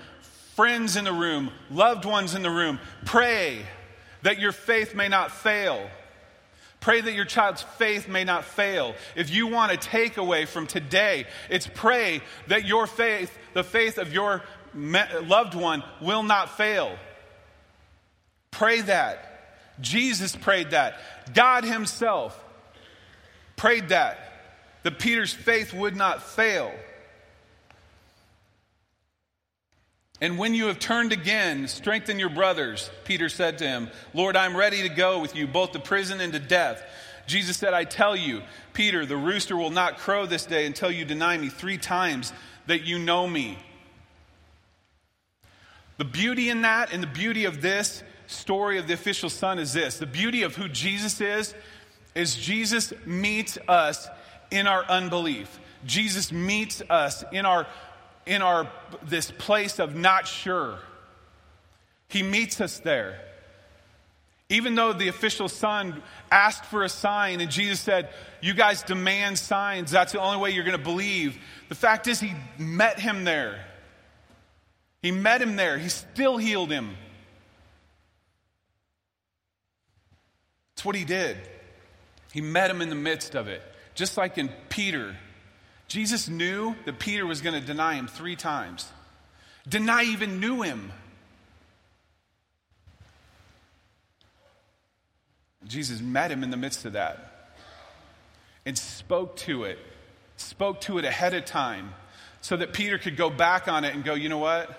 friends 0.56 0.96
in 0.96 1.06
the 1.06 1.14
room, 1.14 1.52
loved 1.72 2.06
ones 2.06 2.36
in 2.36 2.44
the 2.44 2.52
room, 2.52 2.80
pray 3.06 3.66
that 4.22 4.40
your 4.40 4.52
faith 4.52 4.96
may 4.96 5.08
not 5.08 5.32
fail. 5.32 5.90
Pray 6.80 7.00
that 7.00 7.14
your 7.14 7.26
child's 7.26 7.62
faith 7.62 8.10
may 8.10 8.26
not 8.26 8.44
fail. 8.44 8.94
If 9.16 9.34
you 9.34 9.48
want 9.48 9.72
a 9.72 9.78
takeaway 9.78 10.46
from 10.46 10.68
today, 10.68 11.26
it's 11.50 11.66
pray 11.66 12.22
that 12.48 12.66
your 12.66 12.88
faith, 12.88 13.36
the 13.54 13.64
faith 13.64 13.98
of 13.98 14.14
your 14.14 14.44
loved 14.74 15.56
one, 15.56 15.82
will 16.02 16.24
not 16.24 16.58
fail. 16.58 16.98
Pray 18.52 18.82
that. 18.82 19.80
Jesus 19.80 20.36
prayed 20.36 20.72
that. 20.72 21.00
God 21.34 21.64
Himself 21.64 22.38
prayed 23.56 23.90
that. 23.90 24.20
That 24.84 25.00
Peter's 25.00 25.34
faith 25.34 25.74
would 25.74 25.96
not 25.96 26.22
fail. 26.22 26.72
And 30.22 30.38
when 30.38 30.54
you 30.54 30.68
have 30.68 30.80
turned 30.80 31.12
again, 31.12 31.68
strengthen 31.68 32.20
your 32.20 32.30
brothers, 32.30 32.90
Peter 33.04 33.30
said 33.30 33.58
to 33.58 33.68
him, 33.68 33.90
Lord, 34.14 34.38
I'm 34.38 34.56
ready 34.56 34.82
to 34.84 34.90
go 34.90 35.20
with 35.20 35.36
you 35.36 35.48
both 35.48 35.72
to 35.72 35.80
prison 35.80 36.22
and 36.22 36.32
to 36.34 36.40
death. 36.40 36.84
Jesus 37.26 37.58
said, 37.58 37.74
I 37.74 37.84
tell 37.84 38.16
you, 38.16 38.42
Peter, 38.74 39.06
the 39.06 39.18
rooster 39.18 39.58
will 39.58 39.70
not 39.70 39.98
crow 39.98 40.26
this 40.26 40.46
day 40.46 40.66
until 40.66 40.92
you 40.92 41.06
deny 41.06 41.38
me 41.38 41.50
three 41.50 41.78
times 41.78 42.32
that 42.68 42.84
you 42.84 43.00
know 43.00 43.28
me. 43.28 43.58
The 45.98 46.06
beauty 46.06 46.50
in 46.50 46.62
that 46.64 46.94
and 46.94 47.02
the 47.02 47.08
beauty 47.08 47.46
of 47.46 47.62
this 47.62 48.04
story 48.28 48.78
of 48.78 48.88
the 48.88 48.94
official 48.94 49.30
son 49.30 49.60
is 49.60 49.74
this 49.74 49.98
the 49.98 50.06
beauty 50.06 50.44
of 50.44 50.56
who 50.56 50.68
Jesus 50.68 51.22
is, 51.22 51.54
is 52.16 52.36
Jesus 52.36 52.94
meets 53.06 53.58
us 53.68 54.08
in 54.52 54.68
our 54.68 54.84
unbelief. 54.86 55.60
Jesus 55.86 56.32
meets 56.32 56.82
us 56.90 57.24
in 57.32 57.46
our 57.46 57.68
in 58.26 58.42
our 58.42 58.72
this 59.04 59.32
place 59.32 59.80
of 59.80 59.96
not 59.96 60.28
sure. 60.28 60.80
He 62.08 62.24
meets 62.24 62.62
us 62.62 62.80
there. 62.80 63.20
Even 64.50 64.76
though 64.76 64.94
the 64.94 65.08
official 65.08 65.48
son 65.48 66.04
asked 66.32 66.66
for 66.66 66.84
a 66.84 66.90
sign 66.90 67.42
and 67.42 67.50
Jesus 67.50 67.80
said, 67.80 68.10
You 68.42 68.54
guys 68.54 68.84
demand 68.84 69.40
signs, 69.40 69.92
that's 69.92 70.12
the 70.12 70.20
only 70.22 70.38
way 70.38 70.52
you're 70.52 70.64
going 70.64 70.78
to 70.78 70.84
believe. 70.84 71.38
The 71.70 71.76
fact 71.76 72.08
is, 72.08 72.20
he 72.20 72.34
met 72.58 73.00
him 73.00 73.24
there. 73.24 73.66
He 75.02 75.12
met 75.12 75.42
him 75.42 75.56
there. 75.56 75.78
He 75.78 75.90
still 75.90 76.38
healed 76.38 76.72
him. 76.72 76.96
That's 80.76 80.86
what 80.86 80.96
he 80.96 81.04
did. 81.04 81.38
He 82.32 82.42
met 82.42 82.70
him 82.70 82.82
in 82.82 82.90
the 82.90 82.96
midst 82.96 83.36
of 83.36 83.48
it. 83.48 83.62
Just 83.96 84.18
like 84.18 84.38
in 84.38 84.50
Peter, 84.70 85.16
Jesus 85.94 86.28
knew 86.28 86.76
that 86.86 86.98
Peter 86.98 87.24
was 87.24 87.42
going 87.42 87.54
to 87.54 87.64
deny 87.64 87.94
him 87.94 88.08
three 88.08 88.36
times. 88.36 88.92
Deny 89.70 90.06
even 90.06 90.40
knew 90.40 90.64
him. 90.64 90.92
Jesus 95.68 96.02
met 96.02 96.32
him 96.32 96.42
in 96.42 96.50
the 96.50 96.58
midst 96.58 96.86
of 96.86 96.94
that 96.94 97.54
and 98.66 98.76
spoke 98.76 99.36
to 99.36 99.66
it, 99.66 99.78
spoke 100.36 100.82
to 100.82 100.98
it 100.98 101.06
ahead 101.06 101.36
of 101.36 101.46
time 101.46 101.94
so 102.42 102.58
that 102.58 102.74
Peter 102.74 102.98
could 102.98 103.16
go 103.16 103.30
back 103.30 103.68
on 103.68 103.86
it 103.86 103.94
and 103.94 104.04
go, 104.04 104.16
you 104.16 104.30
know 104.30 104.40
what? 104.40 104.76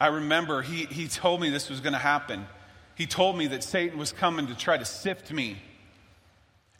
I 0.00 0.08
remember 0.08 0.62
he, 0.62 0.86
he 0.86 1.06
told 1.06 1.40
me 1.40 1.48
this 1.48 1.70
was 1.70 1.78
going 1.78 1.92
to 1.92 1.98
happen. 2.00 2.48
He 2.96 3.06
told 3.06 3.38
me 3.38 3.46
that 3.46 3.62
Satan 3.62 4.00
was 4.00 4.10
coming 4.10 4.48
to 4.48 4.56
try 4.56 4.76
to 4.76 4.84
sift 4.84 5.30
me. 5.30 5.62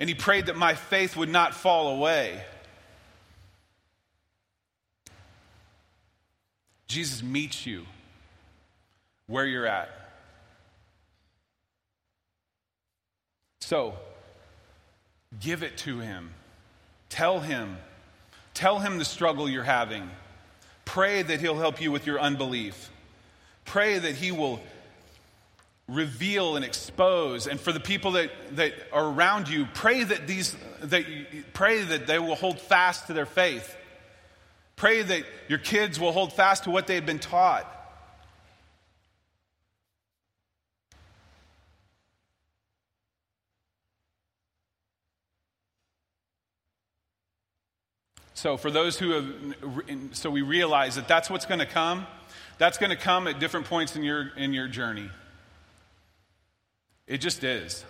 And 0.01 0.09
he 0.09 0.17
prayed 0.17 0.47
that 0.47 0.57
my 0.57 0.75
faith 0.75 1.17
would 1.17 1.29
not 1.29 1.55
fall 1.55 1.95
away. 1.97 2.43
Jesus 6.93 7.23
meets 7.23 7.65
you 7.65 7.87
where 9.27 9.47
you're 9.47 9.67
at. 9.67 9.89
So, 13.63 13.95
give 15.41 15.63
it 15.63 15.79
to 15.79 16.01
him. 16.01 16.35
Tell 17.09 17.41
him. 17.41 17.79
Tell 18.53 18.79
him 18.79 18.99
the 18.99 19.07
struggle 19.07 19.49
you're 19.49 19.63
having. 19.63 20.11
Pray 20.85 21.23
that 21.23 21.41
he'll 21.41 21.57
help 21.57 21.81
you 21.81 21.91
with 21.91 22.07
your 22.07 22.21
unbelief. 22.21 22.91
Pray 23.65 23.99
that 23.99 24.15
he 24.17 24.31
will 24.31 24.61
reveal 25.89 26.57
and 26.57 26.65
expose 26.65 27.47
and 27.47 27.59
for 27.59 27.73
the 27.73 27.81
people 27.81 28.13
that, 28.13 28.31
that 28.57 28.73
are 28.93 29.07
around 29.07 29.49
you 29.49 29.67
pray 29.75 30.05
that 30.05 30.27
these 30.27 30.57
that 30.81 31.05
pray 31.53 31.83
that 31.83 32.07
they 32.07 32.19
will 32.19 32.37
hold 32.37 32.59
fast 32.59 33.09
to 33.09 33.13
their 33.13 33.27
faith 33.27 33.77
pray 34.83 35.01
that 35.01 35.23
your 35.47 35.61
kids 35.61 36.01
will 36.01 36.11
hold 36.11 36.33
fast 36.33 36.65
to 36.65 36.71
what 36.71 36.89
they've 36.89 37.07
been 37.07 37.21
taught 37.21 37.69
So, 48.35 48.57
for 48.57 48.73
those 48.73 48.99
who 48.99 49.11
have, 49.11 50.17
so 50.17 50.29
we 50.29 50.43
realize 50.43 50.97
that 50.97 51.07
that's 51.07 51.31
what's 51.31 51.47
going 51.47 51.61
to 51.61 51.67
come. 51.67 52.09
That's 52.59 52.77
going 52.77 52.91
to 52.91 52.97
come 52.97 53.29
at 53.29 53.39
different 53.39 53.67
points 53.67 53.95
in 53.95 54.03
your, 54.03 54.33
in 54.37 54.53
your 54.53 54.67
journey. 54.67 55.09
It 57.07 57.19
just 57.19 57.45
is. 57.45 57.85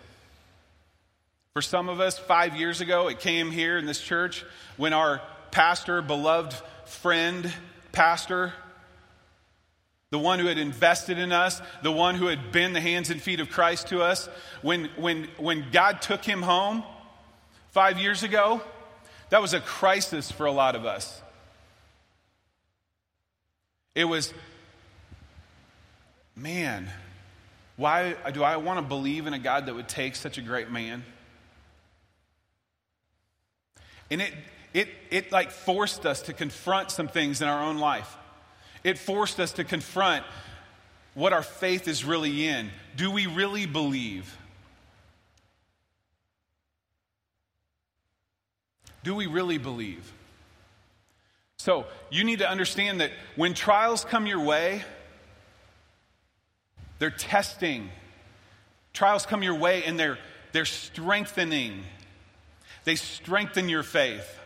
For 1.55 1.62
some 1.62 1.88
of 1.88 2.01
us, 2.01 2.18
five 2.18 2.55
years 2.55 2.82
ago, 2.82 3.09
it 3.09 3.18
came 3.18 3.51
here 3.51 3.78
in 3.78 3.86
this 3.86 3.99
church 3.99 4.45
when 4.76 4.93
our 4.93 5.22
pastor, 5.53 6.03
beloved 6.03 6.55
friend, 6.86 7.53
pastor, 7.92 8.53
the 10.11 10.18
one 10.18 10.40
who 10.40 10.46
had 10.46 10.59
invested 10.59 11.18
in 11.18 11.32
us, 11.32 11.62
the 11.82 11.92
one 11.92 12.16
who 12.16 12.26
had 12.26 12.50
been 12.53 12.72
the 12.72 12.80
hands 12.80 13.09
and 13.09 13.22
feet 13.22 13.40
of 13.40 13.48
Christ 13.48 13.88
to 13.88 14.03
us, 14.03 14.28
when, 14.61 14.90
when, 14.96 15.28
when 15.38 15.66
God 15.70 16.03
took 16.03 16.24
him 16.24 16.42
home 16.42 16.82
five 17.70 17.98
years 17.98 18.22
ago, 18.22 18.61
that 19.30 19.40
was 19.40 19.55
a 19.55 19.61
crisis 19.61 20.30
for 20.30 20.44
a 20.44 20.53
lot 20.53 20.74
of 20.76 20.84
us. 20.84 21.22
It 23.94 24.05
was, 24.05 24.34
man, 26.36 26.90
why 27.76 28.14
do 28.32 28.42
I 28.42 28.57
want 28.57 28.78
to 28.78 28.82
believe 28.82 29.26
in 29.26 29.32
a 29.32 29.38
God 29.38 29.66
that 29.66 29.74
would 29.74 29.88
take 29.88 30.16
such 30.16 30.36
a 30.36 30.42
great 30.42 30.70
man? 30.70 31.05
And 34.11 34.20
it, 34.20 34.34
it, 34.75 34.89
it 35.11 35.33
like 35.33 35.51
forced 35.51 36.07
us 36.07 36.23
to 36.23 36.33
confront 36.33 36.91
some 36.91 37.09
things 37.09 37.43
in 37.43 37.49
our 37.49 37.62
own 37.62 37.79
life. 37.79 38.16
It 38.85 38.99
forced 38.99 39.39
us 39.39 39.53
to 39.53 39.64
confront 39.64 40.25
what 41.14 41.33
our 41.33 41.43
faith 41.43 41.89
is 41.89 42.05
really 42.05 42.49
in. 42.49 42.70
Do 42.97 43.11
we 43.11 43.27
really 43.27 43.66
believe? 43.66 44.37
Do 49.05 49.14
we 49.14 49.27
really 49.27 49.59
believe? 49.59 50.12
So, 51.59 51.87
you 52.11 52.25
need 52.25 52.41
to 52.41 52.49
understand 52.49 53.01
that 53.01 53.12
when 53.37 53.55
trials 53.55 54.05
come 54.05 54.27
your 54.27 54.41
way, 54.41 54.83
they're 56.99 57.11
testing. 57.11 57.89
Trials 58.93 59.27
come 59.27 59.43
your 59.43 59.55
way 59.55 59.85
and 59.85 59.99
they're, 59.99 60.18
they're 60.53 60.64
strengthening. 60.64 61.83
They 62.85 62.97
strengthen 62.97 63.68
your 63.68 63.83
faith. 63.83 64.39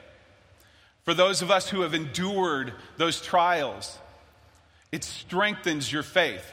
For 1.06 1.14
those 1.14 1.40
of 1.40 1.52
us 1.52 1.70
who 1.70 1.82
have 1.82 1.94
endured 1.94 2.72
those 2.96 3.22
trials, 3.22 3.96
it 4.90 5.04
strengthens 5.04 5.90
your 5.90 6.02
faith. 6.02 6.44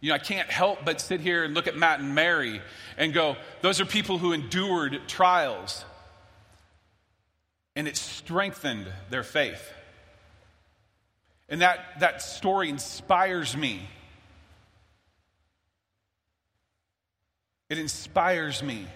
You 0.00 0.10
know, 0.10 0.14
I 0.14 0.18
can't 0.18 0.48
help 0.48 0.84
but 0.84 1.00
sit 1.00 1.20
here 1.20 1.42
and 1.42 1.54
look 1.54 1.66
at 1.66 1.76
Matt 1.76 1.98
and 1.98 2.14
Mary 2.14 2.62
and 2.96 3.12
go, 3.12 3.36
those 3.62 3.80
are 3.80 3.84
people 3.84 4.16
who 4.16 4.32
endured 4.32 5.00
trials. 5.08 5.84
And 7.74 7.88
it 7.88 7.96
strengthened 7.96 8.86
their 9.10 9.24
faith. 9.24 9.72
And 11.48 11.62
that, 11.62 11.80
that 11.98 12.22
story 12.22 12.68
inspires 12.68 13.56
me. 13.56 13.82
It 17.68 17.78
inspires 17.78 18.62
me. 18.62 18.86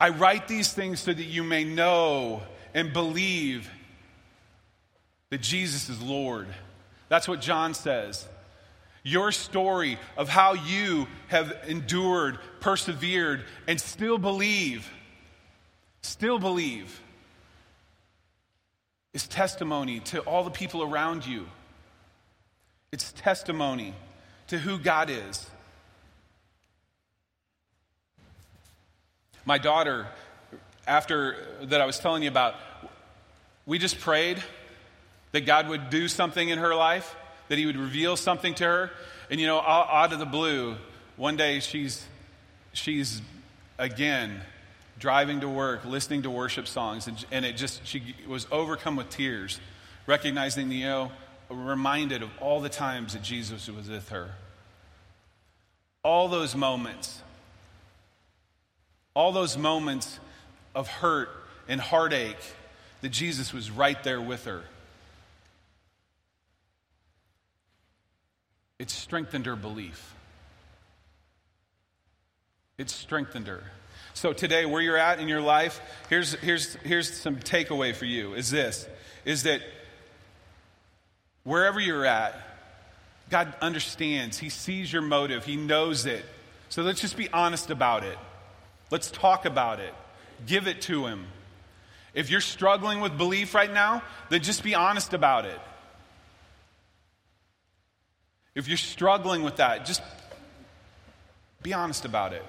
I 0.00 0.10
write 0.10 0.48
these 0.48 0.72
things 0.72 1.00
so 1.00 1.12
that 1.12 1.22
you 1.22 1.44
may 1.44 1.64
know 1.64 2.42
and 2.74 2.92
believe 2.92 3.70
that 5.30 5.40
Jesus 5.40 5.88
is 5.88 6.00
Lord. 6.02 6.48
That's 7.08 7.28
what 7.28 7.40
John 7.40 7.74
says. 7.74 8.26
Your 9.02 9.32
story 9.32 9.98
of 10.16 10.28
how 10.28 10.54
you 10.54 11.06
have 11.28 11.56
endured, 11.68 12.38
persevered, 12.60 13.44
and 13.68 13.80
still 13.80 14.18
believe, 14.18 14.90
still 16.02 16.38
believe, 16.38 17.00
is 19.12 19.28
testimony 19.28 20.00
to 20.00 20.20
all 20.20 20.42
the 20.42 20.50
people 20.50 20.82
around 20.82 21.26
you. 21.26 21.46
It's 22.92 23.12
testimony 23.12 23.94
to 24.48 24.58
who 24.58 24.78
God 24.78 25.10
is. 25.10 25.48
My 29.44 29.58
daughter, 29.58 30.06
after 30.86 31.36
that 31.62 31.80
I 31.80 31.86
was 31.86 31.98
telling 31.98 32.22
you 32.22 32.28
about, 32.28 32.54
we 33.66 33.78
just 33.78 34.00
prayed 34.00 34.42
that 35.32 35.46
God 35.46 35.68
would 35.68 35.90
do 35.90 36.08
something 36.08 36.48
in 36.48 36.58
her 36.58 36.74
life 36.74 37.16
that 37.48 37.58
he 37.58 37.66
would 37.66 37.76
reveal 37.76 38.16
something 38.16 38.54
to 38.54 38.64
her. 38.64 38.90
And 39.30 39.40
you 39.40 39.46
know, 39.46 39.60
out 39.60 40.12
of 40.12 40.18
the 40.18 40.26
blue, 40.26 40.76
one 41.16 41.36
day 41.36 41.60
she's, 41.60 42.04
she's 42.72 43.20
again 43.78 44.40
driving 44.98 45.40
to 45.40 45.48
work, 45.48 45.84
listening 45.84 46.22
to 46.22 46.30
worship 46.30 46.66
songs, 46.66 47.06
and, 47.06 47.24
and 47.30 47.44
it 47.44 47.56
just, 47.56 47.84
she 47.86 48.14
was 48.28 48.46
overcome 48.50 48.96
with 48.96 49.10
tears, 49.10 49.60
recognizing, 50.06 50.70
you 50.70 50.84
know, 50.84 51.12
reminded 51.50 52.22
of 52.22 52.30
all 52.40 52.60
the 52.60 52.68
times 52.68 53.12
that 53.12 53.22
Jesus 53.22 53.68
was 53.68 53.88
with 53.88 54.08
her. 54.10 54.30
All 56.02 56.28
those 56.28 56.54
moments, 56.54 57.22
all 59.14 59.32
those 59.32 59.56
moments 59.56 60.18
of 60.74 60.88
hurt 60.88 61.28
and 61.68 61.80
heartache 61.80 62.36
that 63.00 63.10
Jesus 63.10 63.52
was 63.52 63.70
right 63.70 64.02
there 64.02 64.20
with 64.20 64.44
her. 64.44 64.64
it 68.78 68.90
strengthened 68.90 69.46
her 69.46 69.56
belief. 69.56 70.14
It 72.76 72.90
strengthened 72.90 73.46
her. 73.46 73.62
So 74.14 74.32
today, 74.32 74.66
where 74.66 74.82
you're 74.82 74.98
at 74.98 75.20
in 75.20 75.28
your 75.28 75.40
life, 75.40 75.80
here's, 76.10 76.34
here's, 76.34 76.74
here's 76.76 77.12
some 77.12 77.36
takeaway 77.36 77.94
for 77.94 78.04
you 78.04 78.34
is 78.34 78.50
this, 78.50 78.86
is 79.24 79.44
that 79.44 79.62
wherever 81.44 81.80
you're 81.80 82.04
at, 82.04 82.34
God 83.30 83.54
understands. 83.62 84.38
He 84.38 84.50
sees 84.50 84.92
your 84.92 85.00
motive. 85.00 85.46
He 85.46 85.56
knows 85.56 86.04
it. 86.04 86.24
So 86.68 86.82
let's 86.82 87.00
just 87.00 87.16
be 87.16 87.30
honest 87.30 87.70
about 87.70 88.04
it. 88.04 88.18
Let's 88.90 89.10
talk 89.10 89.44
about 89.44 89.80
it. 89.80 89.94
Give 90.46 90.66
it 90.66 90.82
to 90.82 91.06
Him. 91.06 91.26
If 92.14 92.30
you're 92.30 92.40
struggling 92.40 93.00
with 93.00 93.18
belief 93.18 93.54
right 93.54 93.72
now, 93.72 94.02
then 94.30 94.42
just 94.42 94.62
be 94.62 94.74
honest 94.74 95.14
about 95.14 95.46
it. 95.46 95.60
If 98.54 98.68
you're 98.68 98.76
struggling 98.76 99.42
with 99.42 99.56
that, 99.56 99.84
just 99.84 100.00
be 101.62 101.72
honest 101.72 102.04
about 102.04 102.32
it. 102.32 102.44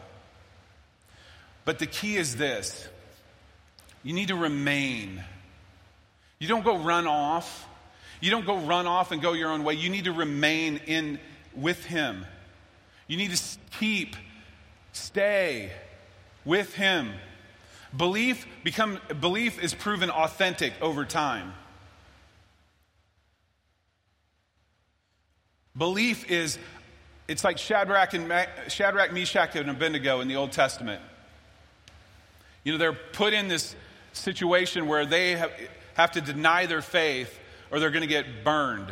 But 1.64 1.80
the 1.80 1.88
key 1.88 2.16
is 2.16 2.36
this 2.36 2.88
you 4.04 4.14
need 4.14 4.28
to 4.28 4.36
remain. 4.36 5.24
You 6.38 6.48
don't 6.48 6.64
go 6.64 6.78
run 6.78 7.08
off. 7.08 7.68
You 8.22 8.30
don't 8.30 8.46
go 8.46 8.58
run 8.58 8.86
off 8.86 9.12
and 9.12 9.22
go 9.22 9.34
your 9.34 9.50
own 9.50 9.64
way. 9.64 9.74
You 9.74 9.90
need 9.90 10.04
to 10.04 10.12
remain 10.12 10.80
in 10.86 11.20
with 11.56 11.84
him. 11.86 12.26
You 13.08 13.18
need 13.18 13.32
to 13.32 13.42
keep, 13.80 14.16
stay 14.94 15.72
with 16.46 16.76
him. 16.76 17.12
Belief 17.96 18.46
become 18.64 19.00
belief 19.20 19.62
is 19.62 19.74
proven 19.74 20.10
authentic 20.10 20.74
over 20.82 21.04
time. 21.04 21.54
Belief 25.78 26.30
is, 26.32 26.58
it's 27.28 27.44
like 27.44 27.58
Shadrach, 27.58 28.14
and 28.14 28.30
Ma- 28.30 28.46
Shadrach, 28.70 29.12
Meshach, 29.12 29.56
and 29.56 29.70
Abednego 29.70 30.22
in 30.22 30.28
the 30.30 30.38
Old 30.38 30.54
Testament. 30.54 31.02
You 32.64 32.72
know, 32.72 32.78
they're 32.78 32.94
put 32.94 33.34
in 33.34 33.50
this 33.50 33.76
situation 34.14 34.88
where 34.88 35.06
they 35.06 35.36
have, 35.36 35.52
have 35.96 36.12
to 36.12 36.22
deny 36.22 36.66
their 36.66 36.82
faith 36.82 37.38
or 37.72 37.80
they're 37.80 37.92
going 37.92 38.02
to 38.02 38.08
get 38.08 38.46
burned. 38.46 38.88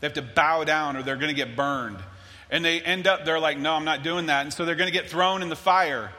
They 0.00 0.06
have 0.06 0.14
to 0.14 0.22
bow 0.22 0.64
down 0.64 0.96
or 0.96 1.02
they're 1.04 1.16
going 1.16 1.28
to 1.28 1.34
get 1.34 1.54
burned. 1.54 1.98
And 2.50 2.64
they 2.64 2.80
end 2.80 3.06
up, 3.06 3.24
they're 3.24 3.38
like, 3.38 3.58
no, 3.58 3.72
I'm 3.72 3.84
not 3.84 4.02
doing 4.02 4.26
that. 4.26 4.42
And 4.42 4.52
so 4.52 4.64
they're 4.64 4.74
going 4.74 4.92
to 4.92 4.92
get 4.92 5.08
thrown 5.08 5.42
in 5.42 5.48
the 5.48 5.56
fire. 5.56 6.10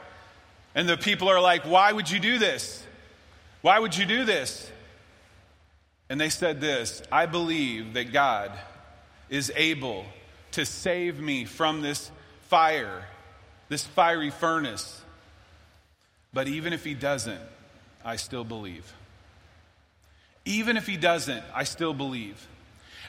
And 0.74 0.88
the 0.88 0.96
people 0.96 1.28
are 1.28 1.40
like, 1.40 1.64
why 1.64 1.92
would 1.92 2.10
you 2.10 2.18
do 2.18 2.38
this? 2.38 2.84
Why 3.62 3.78
would 3.78 3.96
you 3.96 4.04
do 4.06 4.24
this? 4.24 4.70
And 6.08 6.20
they 6.20 6.28
said 6.28 6.60
this 6.60 7.02
I 7.10 7.26
believe 7.26 7.94
that 7.94 8.12
God 8.12 8.52
is 9.28 9.52
able 9.56 10.04
to 10.52 10.66
save 10.66 11.18
me 11.18 11.44
from 11.44 11.80
this 11.80 12.10
fire, 12.42 13.04
this 13.68 13.84
fiery 13.84 14.30
furnace. 14.30 15.00
But 16.32 16.48
even 16.48 16.72
if 16.72 16.84
He 16.84 16.94
doesn't, 16.94 17.40
I 18.04 18.16
still 18.16 18.44
believe. 18.44 18.92
Even 20.44 20.76
if 20.76 20.86
He 20.86 20.96
doesn't, 20.96 21.42
I 21.54 21.64
still 21.64 21.94
believe. 21.94 22.46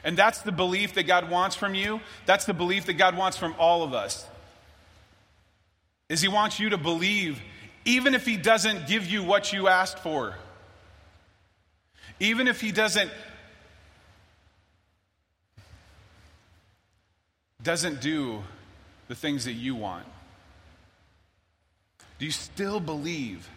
And 0.04 0.16
that's 0.16 0.40
the 0.40 0.52
belief 0.52 0.94
that 0.94 1.04
God 1.04 1.30
wants 1.30 1.56
from 1.56 1.74
you. 1.74 2.00
That's 2.24 2.44
the 2.44 2.54
belief 2.54 2.86
that 2.86 2.94
God 2.94 3.16
wants 3.16 3.36
from 3.36 3.54
all 3.58 3.82
of 3.82 3.92
us. 3.92 4.26
Is 6.08 6.20
He 6.22 6.28
wants 6.28 6.60
you 6.60 6.70
to 6.70 6.78
believe 6.78 7.40
even 7.86 8.14
if 8.14 8.26
He 8.26 8.36
doesn't 8.36 8.86
give 8.86 9.06
you 9.06 9.22
what 9.22 9.52
you 9.52 9.68
asked 9.68 10.00
for. 10.00 10.34
Even 12.20 12.48
if 12.48 12.60
He 12.60 12.72
doesn't 12.72 13.10
doesn't 17.62 18.00
do 18.00 18.42
the 19.08 19.14
things 19.14 19.44
that 19.46 19.54
you 19.54 19.74
want. 19.74 20.06
Do 22.18 22.24
you 22.24 22.30
still 22.30 22.78
believe? 22.78 23.48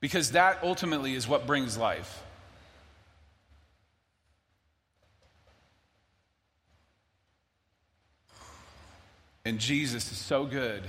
Because 0.00 0.32
that 0.32 0.58
ultimately 0.62 1.14
is 1.14 1.26
what 1.26 1.46
brings 1.46 1.78
life. 1.78 2.22
And 9.46 9.60
Jesus 9.60 10.10
is 10.10 10.18
so 10.18 10.44
good 10.44 10.82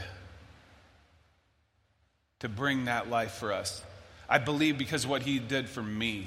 to 2.39 2.49
bring 2.49 2.85
that 2.85 3.07
life 3.07 3.33
for 3.33 3.53
us. 3.53 3.83
I 4.27 4.39
believe 4.39 4.79
because 4.79 5.05
what 5.05 5.21
he 5.21 5.37
did 5.37 5.69
for 5.69 5.83
me. 5.83 6.25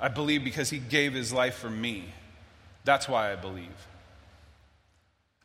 I 0.00 0.08
believe 0.08 0.42
because 0.42 0.68
he 0.68 0.78
gave 0.78 1.12
his 1.14 1.32
life 1.32 1.54
for 1.54 1.70
me. 1.70 2.06
That's 2.84 3.08
why 3.08 3.30
I 3.30 3.36
believe. 3.36 3.86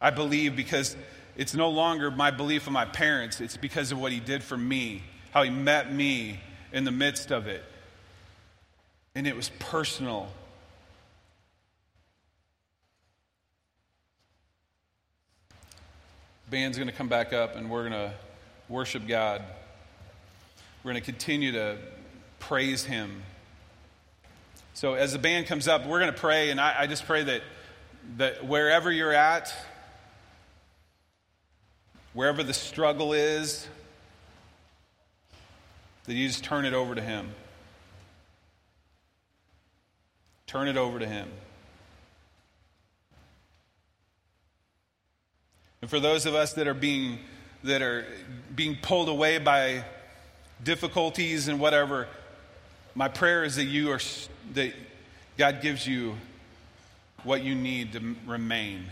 I 0.02 0.10
believe 0.10 0.56
because 0.56 0.98
it's 1.38 1.54
no 1.54 1.70
longer 1.70 2.10
my 2.10 2.32
belief 2.32 2.66
of 2.66 2.74
my 2.74 2.86
parents, 2.86 3.40
it's 3.40 3.56
because 3.56 3.92
of 3.92 4.00
what 4.00 4.12
he 4.12 4.20
did 4.20 4.44
for 4.44 4.58
me, 4.58 5.04
how 5.30 5.44
he 5.44 5.52
met 5.52 5.94
me 5.94 6.40
in 6.74 6.86
the 6.86 6.92
midst 6.92 7.32
of 7.32 7.46
it. 7.46 7.64
And 9.14 9.28
it 9.28 9.36
was 9.36 9.50
personal. 9.60 10.28
Band's 16.50 16.78
going 16.78 16.90
to 16.90 16.94
come 16.94 17.08
back 17.08 17.34
up 17.34 17.56
and 17.56 17.70
we're 17.70 17.90
going 17.90 18.10
to 18.10 18.14
worship 18.70 19.08
God. 19.08 19.44
We're 20.84 20.92
going 20.92 21.02
to 21.02 21.06
continue 21.06 21.52
to 21.54 21.78
praise 22.40 22.84
Him. 22.84 23.24
So, 24.74 24.94
as 24.94 25.14
the 25.14 25.20
band 25.20 25.48
comes 25.48 25.68
up, 25.68 25.86
we're 25.86 26.00
going 26.00 26.12
to 26.12 26.20
pray, 26.20 26.52
and 26.52 26.60
I, 26.60 26.82
I 26.82 26.88
just 26.88 27.06
pray 27.06 27.24
that, 27.24 27.42
that 28.18 28.46
wherever 28.46 28.92
you're 28.92 29.14
at, 29.14 29.54
wherever 32.14 32.44
the 32.44 32.54
struggle 32.54 33.14
is, 33.14 33.68
that 36.06 36.14
you 36.14 36.28
just 36.28 36.44
turn 36.44 36.66
it 36.66 36.74
over 36.74 36.94
to 36.94 37.02
Him. 37.02 37.30
Turn 40.46 40.68
it 40.68 40.78
over 40.78 41.00
to 41.00 41.08
Him. 41.08 41.30
And 45.86 45.90
for 45.92 46.00
those 46.00 46.26
of 46.26 46.34
us 46.34 46.54
that 46.54 46.68
are 46.68 46.74
being 46.74 47.20
that 47.64 47.84
are 47.84 48.08
being 48.56 48.76
pulled 48.76 49.08
away 49.08 49.38
by 49.38 49.86
difficulties 50.64 51.48
and 51.48 51.60
whatever, 51.60 52.08
my 52.96 53.08
prayer 53.08 53.44
is 53.44 53.58
that 53.58 53.66
you 53.66 53.92
are 53.92 54.00
that 54.56 54.74
God 55.38 55.62
gives 55.62 55.86
you 55.86 56.16
what 57.24 57.44
you 57.44 57.54
need 57.54 57.94
to 57.94 58.16
remain. 58.26 58.86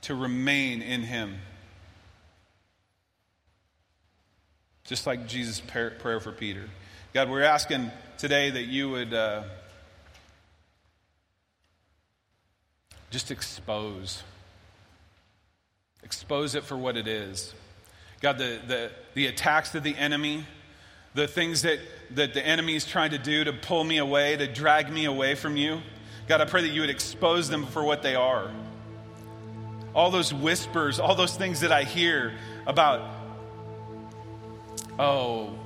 To 0.00 0.14
remain 0.14 0.80
in 0.80 1.02
him. 1.02 1.36
Just 4.84 5.06
like 5.06 5.28
Jesus' 5.28 5.60
prayer 5.60 6.18
for 6.18 6.32
Peter. 6.32 6.64
God, 7.12 7.28
we're 7.28 7.42
asking 7.42 7.90
today 8.16 8.48
that 8.48 8.64
you 8.64 8.88
would 8.88 9.12
uh, 9.12 9.42
just 13.10 13.30
expose 13.30 14.22
Expose 16.04 16.54
it 16.54 16.64
for 16.64 16.76
what 16.76 16.96
it 16.96 17.08
is. 17.08 17.54
God, 18.20 18.38
the, 18.38 18.60
the, 18.66 18.90
the 19.14 19.26
attacks 19.26 19.74
of 19.74 19.82
the 19.82 19.96
enemy, 19.96 20.46
the 21.14 21.26
things 21.26 21.62
that, 21.62 21.78
that 22.12 22.34
the 22.34 22.46
enemy 22.46 22.76
is 22.76 22.84
trying 22.84 23.10
to 23.10 23.18
do 23.18 23.44
to 23.44 23.52
pull 23.52 23.84
me 23.84 23.98
away, 23.98 24.36
to 24.36 24.46
drag 24.46 24.90
me 24.90 25.06
away 25.06 25.34
from 25.34 25.56
you, 25.56 25.80
God, 26.26 26.40
I 26.40 26.46
pray 26.46 26.62
that 26.62 26.68
you 26.68 26.80
would 26.80 26.90
expose 26.90 27.48
them 27.48 27.66
for 27.66 27.82
what 27.82 28.02
they 28.02 28.14
are. 28.14 28.50
All 29.94 30.10
those 30.10 30.32
whispers, 30.32 30.98
all 30.98 31.14
those 31.14 31.36
things 31.36 31.60
that 31.60 31.70
I 31.70 31.84
hear 31.84 32.32
about, 32.66 33.08
oh, 34.98 35.58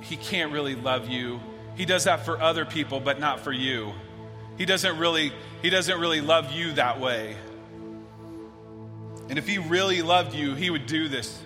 he 0.00 0.16
can't 0.16 0.52
really 0.52 0.74
love 0.74 1.08
you. 1.08 1.40
He 1.74 1.84
does 1.84 2.04
that 2.04 2.24
for 2.24 2.40
other 2.40 2.64
people, 2.64 2.98
but 2.98 3.20
not 3.20 3.40
for 3.40 3.52
you. 3.52 3.92
He 4.56 4.64
doesn't 4.64 4.98
really, 4.98 5.32
he 5.60 5.70
doesn't 5.70 6.00
really 6.00 6.20
love 6.20 6.52
you 6.52 6.72
that 6.72 6.98
way. 6.98 7.36
And 9.32 9.38
if 9.38 9.48
he 9.48 9.56
really 9.56 10.02
loved 10.02 10.34
you, 10.34 10.54
he 10.54 10.68
would 10.68 10.84
do 10.84 11.08
this. 11.08 11.40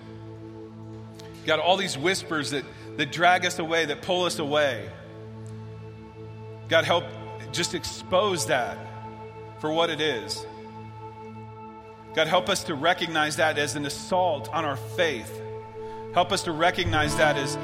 Got 1.47 1.61
all 1.61 1.77
these 1.77 1.97
whispers 1.97 2.51
that, 2.51 2.65
that 2.97 3.13
drag 3.13 3.47
us 3.47 3.61
away, 3.61 3.85
that 3.85 4.03
pull 4.03 4.25
us 4.25 4.41
away. 4.41 4.89
God, 6.69 6.85
help 6.85 7.05
just 7.53 7.77
expose 7.77 8.47
that 8.47 8.77
for 9.61 9.71
what 9.71 9.89
it 9.89 10.01
is. 10.01 10.45
God, 12.17 12.27
help 12.27 12.49
us 12.49 12.65
to 12.65 12.75
recognize 12.75 13.37
that 13.37 13.57
as 13.57 13.77
an 13.77 13.87
assault 13.87 14.53
on 14.53 14.65
our 14.65 14.77
faith. 14.77 15.41
Help 16.13 16.33
us 16.33 16.43
to 16.43 16.51
recognize 16.51 17.15
that 17.19 17.37
as 17.37 17.55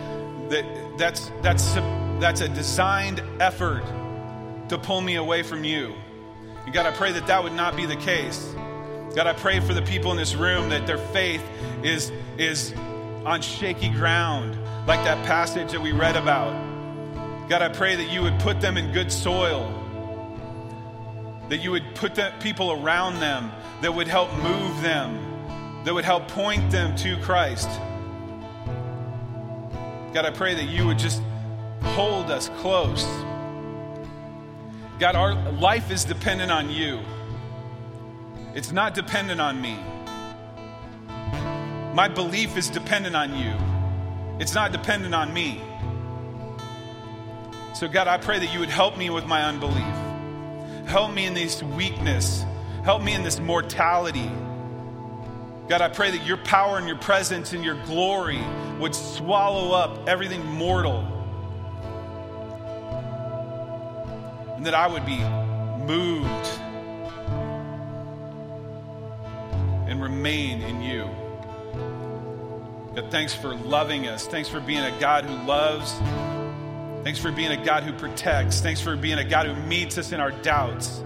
that 0.50 0.64
that's 0.98 1.32
that's 1.42 1.74
that's 2.20 2.42
a 2.42 2.48
designed 2.48 3.20
effort 3.40 3.82
to 4.68 4.78
pull 4.78 5.00
me 5.00 5.16
away 5.16 5.42
from 5.42 5.64
you. 5.64 5.92
And 6.64 6.72
God, 6.72 6.86
I 6.86 6.92
pray 6.92 7.10
that 7.10 7.26
that 7.26 7.42
would 7.42 7.54
not 7.54 7.74
be 7.74 7.86
the 7.86 7.96
case. 7.96 8.54
God, 9.14 9.26
I 9.26 9.34
pray 9.34 9.60
for 9.60 9.74
the 9.74 9.82
people 9.82 10.10
in 10.10 10.16
this 10.16 10.34
room 10.34 10.70
that 10.70 10.86
their 10.86 10.96
faith 10.96 11.42
is, 11.82 12.10
is 12.38 12.72
on 13.26 13.42
shaky 13.42 13.90
ground, 13.90 14.56
like 14.86 15.04
that 15.04 15.24
passage 15.26 15.72
that 15.72 15.80
we 15.82 15.92
read 15.92 16.16
about. 16.16 16.52
God, 17.48 17.60
I 17.60 17.68
pray 17.68 17.94
that 17.94 18.10
you 18.10 18.22
would 18.22 18.38
put 18.40 18.62
them 18.62 18.78
in 18.78 18.90
good 18.92 19.12
soil, 19.12 19.68
that 21.50 21.58
you 21.58 21.70
would 21.72 21.94
put 21.94 22.14
the 22.14 22.32
people 22.40 22.72
around 22.72 23.20
them 23.20 23.52
that 23.82 23.94
would 23.94 24.08
help 24.08 24.32
move 24.38 24.80
them, 24.80 25.84
that 25.84 25.92
would 25.92 26.06
help 26.06 26.28
point 26.28 26.70
them 26.70 26.96
to 26.96 27.18
Christ. 27.18 27.68
God, 30.14 30.24
I 30.24 30.30
pray 30.30 30.54
that 30.54 30.64
you 30.64 30.86
would 30.86 30.98
just 30.98 31.22
hold 31.82 32.30
us 32.30 32.48
close. 32.60 33.04
God, 34.98 35.16
our 35.16 35.34
life 35.52 35.90
is 35.90 36.04
dependent 36.04 36.50
on 36.50 36.70
you. 36.70 37.00
It's 38.54 38.70
not 38.70 38.92
dependent 38.92 39.40
on 39.40 39.60
me. 39.60 39.78
My 41.94 42.08
belief 42.08 42.56
is 42.58 42.68
dependent 42.68 43.16
on 43.16 43.34
you. 43.34 43.54
It's 44.38 44.54
not 44.54 44.72
dependent 44.72 45.14
on 45.14 45.32
me. 45.32 45.62
So, 47.74 47.88
God, 47.88 48.08
I 48.08 48.18
pray 48.18 48.38
that 48.38 48.52
you 48.52 48.60
would 48.60 48.68
help 48.68 48.98
me 48.98 49.08
with 49.08 49.24
my 49.26 49.44
unbelief. 49.44 50.86
Help 50.86 51.14
me 51.14 51.24
in 51.24 51.32
this 51.32 51.62
weakness. 51.62 52.44
Help 52.84 53.02
me 53.02 53.14
in 53.14 53.22
this 53.22 53.40
mortality. 53.40 54.30
God, 55.68 55.80
I 55.80 55.88
pray 55.88 56.10
that 56.10 56.26
your 56.26 56.36
power 56.36 56.76
and 56.76 56.86
your 56.86 56.98
presence 56.98 57.54
and 57.54 57.64
your 57.64 57.82
glory 57.86 58.42
would 58.78 58.94
swallow 58.94 59.72
up 59.72 60.06
everything 60.06 60.44
mortal. 60.44 61.08
And 64.56 64.66
that 64.66 64.74
I 64.74 64.86
would 64.86 65.06
be 65.06 65.18
moved 65.86 66.50
and 69.92 70.02
remain 70.02 70.62
in 70.62 70.80
you. 70.80 71.04
God, 72.94 73.10
thanks 73.10 73.34
for 73.34 73.54
loving 73.54 74.08
us. 74.08 74.26
Thanks 74.26 74.48
for 74.48 74.58
being 74.58 74.82
a 74.82 74.98
God 74.98 75.26
who 75.26 75.34
loves. 75.46 75.92
Thanks 77.04 77.18
for 77.18 77.30
being 77.30 77.52
a 77.52 77.62
God 77.62 77.82
who 77.82 77.92
protects. 77.92 78.60
Thanks 78.62 78.80
for 78.80 78.96
being 78.96 79.18
a 79.18 79.24
God 79.24 79.46
who 79.46 79.54
meets 79.66 79.98
us 79.98 80.12
in 80.12 80.20
our 80.20 80.30
doubts. 80.30 81.02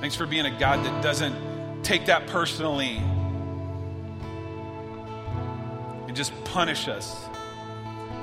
Thanks 0.00 0.16
for 0.16 0.26
being 0.26 0.46
a 0.46 0.58
God 0.58 0.84
that 0.84 1.02
doesn't 1.04 1.84
take 1.84 2.06
that 2.06 2.26
personally 2.26 2.96
and 6.08 6.16
just 6.16 6.32
punish 6.46 6.88
us. 6.88 7.26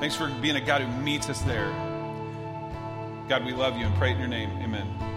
Thanks 0.01 0.17
for 0.17 0.29
being 0.41 0.57
a 0.57 0.61
God 0.61 0.81
who 0.81 1.01
meets 1.01 1.29
us 1.29 1.41
there. 1.43 1.69
God, 3.29 3.45
we 3.45 3.53
love 3.53 3.77
you 3.77 3.85
and 3.85 3.95
pray 3.95 4.11
in 4.11 4.19
your 4.19 4.27
name. 4.27 4.49
Amen. 4.61 5.12